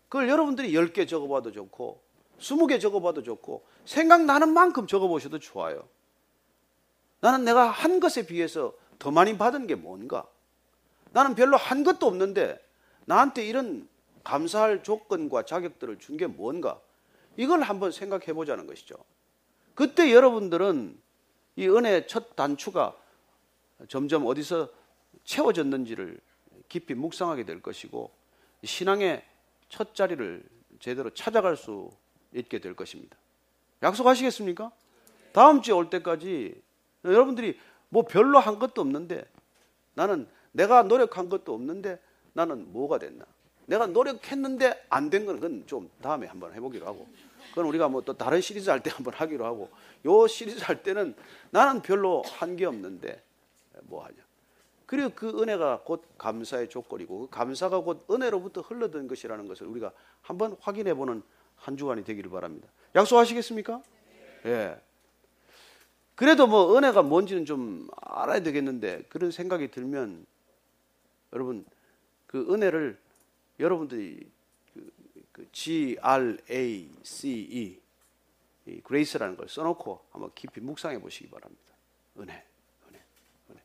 그걸 0.09 0.29
여러분들이 0.29 0.73
10개 0.73 1.09
적어봐도 1.09 1.51
좋고 1.53 2.01
20개 2.39 2.81
적어봐도 2.81 3.23
좋고 3.23 3.67
생각나는 3.85 4.53
만큼 4.53 4.87
적어보셔도 4.87 5.39
좋아요. 5.41 5.89
나는 7.21 7.45
내가 7.45 7.71
한 7.71 8.01
것에 8.01 8.27
비해서 8.27 8.75
더 8.99 9.11
많이 9.11 9.37
받은 9.37 9.67
게 9.67 9.75
뭔가? 9.75 10.27
나는 11.13 11.35
별로 11.35 11.57
한 11.57 11.85
것도 11.85 12.07
없는데 12.07 12.59
나한테 13.07 13.47
이런 13.47 13.89
감사할 14.25 14.83
조건과 14.83 15.45
자격들을 15.45 15.99
준 15.99 16.17
게 16.17 16.27
뭔가? 16.27 16.81
이걸 17.37 17.63
한번 17.63 17.93
생각해 17.93 18.33
보자는 18.33 18.67
것이죠. 18.67 18.97
그때 19.75 20.13
여러분들은 20.13 20.99
이 21.57 21.69
은혜의 21.69 22.09
첫 22.09 22.35
단추가 22.35 22.97
점점 23.89 24.27
어디서 24.27 24.69
채워졌는지를 25.25 26.19
깊이 26.69 26.95
묵상하게 26.95 27.45
될 27.45 27.61
것이고 27.63 28.11
신앙의 28.65 29.23
첫 29.69 29.95
자리를 29.95 30.43
제대로 30.81 31.11
찾아갈 31.11 31.57
수 31.57 31.91
있게 32.35 32.59
될 32.59 32.75
것입니다. 32.75 33.17
약속하시겠습니까? 33.83 34.71
다음 35.33 35.61
주에 35.63 35.75
올 35.75 35.91
때까지 35.91 36.61
여러분들이 37.13 37.59
뭐 37.89 38.03
별로 38.03 38.39
한 38.39 38.59
것도 38.59 38.81
없는데 38.83 39.25
나는 39.95 40.27
내가 40.53 40.83
노력한 40.83 41.29
것도 41.29 41.55
없는데 41.55 42.01
나는 42.33 42.73
뭐가 42.73 42.99
됐나? 42.99 43.25
내가 43.67 43.87
노력했는데 43.87 44.87
안 44.91 45.11
된 45.11 45.27
건 45.27 45.37
그건 45.41 45.67
좀 45.67 45.91
다음에 46.01 46.27
한번 46.27 46.53
해보기로 46.55 46.87
하고 46.87 47.07
그건 47.51 47.67
우리가 47.67 47.89
뭐 47.89 48.03
또 48.03 48.13
다른 48.13 48.41
시리즈 48.41 48.69
할 48.71 48.81
때 48.81 48.91
한번 48.91 49.15
하기로 49.15 49.45
하고 49.45 49.71
요 50.05 50.27
시리즈 50.27 50.63
할 50.63 50.83
때는 50.83 51.15
나는 51.51 51.83
별로 51.83 52.23
한 52.23 52.57
게 52.57 52.65
없는데 52.67 53.23
뭐 53.83 54.05
하냐? 54.05 54.17
그리고 54.87 55.11
그 55.17 55.43
은혜가 55.43 55.81
곧 55.85 56.05
감사의 56.17 56.69
조건이고 56.69 57.23
그 57.23 57.31
감사가 57.31 57.81
곧 57.81 58.07
은혜로부터 58.11 58.61
흘러든 58.61 59.09
것이라는 59.09 59.49
것을 59.49 59.67
우리가 59.67 59.91
한번 60.23 60.57
확인해 60.61 60.95
보는 60.95 61.23
한 61.57 61.77
주간이 61.77 62.05
되기를 62.05 62.31
바랍니다. 62.31 62.69
약속하시겠습니까? 62.95 63.83
예. 64.47 64.81
그래도 66.17 66.47
뭐 66.47 66.77
은혜가 66.77 67.03
뭔지는 67.03 67.45
좀 67.45 67.89
알아야 68.01 68.41
되겠는데 68.41 69.03
그런 69.11 69.31
생각이 69.31 69.71
들면 69.71 70.27
여러분 71.35 71.65
그 72.27 72.53
은혜를 72.53 72.99
여러분들이 73.61 74.27
그, 74.73 74.93
그 75.33 75.47
G 75.53 75.97
R 76.01 76.39
A 76.51 76.91
C 77.03 77.29
E 77.29 77.81
이 78.67 78.81
그레이스라는 78.81 79.37
걸 79.37 79.49
써놓고 79.49 80.07
한번 80.11 80.31
깊이 80.35 80.61
묵상해 80.61 81.01
보시기 81.01 81.31
바랍니다. 81.31 81.63
은혜, 82.19 82.33
은혜, 82.89 83.01
은혜. 83.51 83.61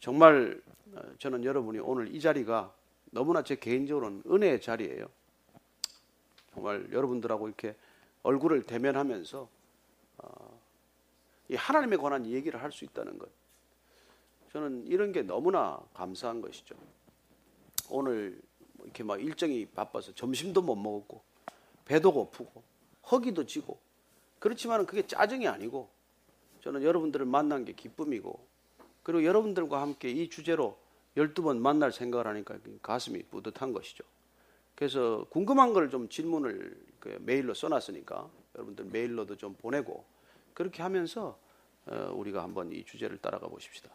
정말 0.00 0.62
어, 0.94 1.02
저는 1.18 1.44
여러분이 1.44 1.80
오늘 1.80 2.14
이 2.14 2.20
자리가 2.20 2.72
너무나 3.10 3.42
제 3.42 3.56
개인적으로는 3.56 4.22
은혜의 4.30 4.60
자리예요. 4.60 5.06
정말 6.54 6.88
여러분들하고 6.92 7.48
이렇게 7.48 7.74
얼굴을 8.22 8.62
대면하면서 8.62 9.40
어, 9.40 9.48
이 11.48 11.54
하나님에 11.56 11.96
관한 11.96 12.26
얘기를 12.26 12.62
할 12.62 12.72
수 12.72 12.84
있다는 12.84 13.18
것. 13.18 13.28
저는 14.52 14.86
이런 14.86 15.12
게 15.12 15.22
너무나 15.22 15.78
감사한 15.94 16.40
것이죠. 16.40 16.74
오늘 17.90 18.40
뭐 18.74 18.86
이렇게 18.86 19.02
막 19.02 19.20
일정이 19.20 19.66
바빠서 19.66 20.14
점심도 20.14 20.62
못 20.62 20.76
먹었고 20.76 21.22
배도 21.84 22.12
고프고 22.12 22.62
허기도 23.10 23.44
지고 23.46 23.78
그렇지만 24.38 24.86
그게 24.86 25.06
짜증이 25.06 25.48
아니고 25.48 25.90
저는 26.62 26.82
여러분들을 26.82 27.26
만난 27.26 27.64
게 27.64 27.72
기쁨이고 27.72 28.46
그리고 29.02 29.24
여러분들과 29.24 29.82
함께 29.82 30.10
이 30.10 30.30
주제로 30.30 30.78
12번 31.16 31.58
만날 31.58 31.92
생각을 31.92 32.26
하니까 32.28 32.58
가슴이 32.82 33.22
뿌듯한 33.24 33.72
것이죠. 33.72 34.04
그래서 34.74 35.26
궁금한 35.30 35.72
걸 35.72 35.88
좀 35.90 36.08
질문을 36.08 36.76
그 37.00 37.18
메일로 37.20 37.54
써놨으니까 37.54 38.30
여러분들 38.56 38.86
메일로도 38.86 39.36
좀 39.36 39.54
보내고 39.54 40.04
그렇게 40.54 40.82
하면서 40.82 41.38
어, 41.86 42.12
우리가 42.14 42.42
한번 42.42 42.72
이 42.72 42.84
주제를 42.84 43.18
따라가 43.18 43.48
보십시다. 43.48 43.94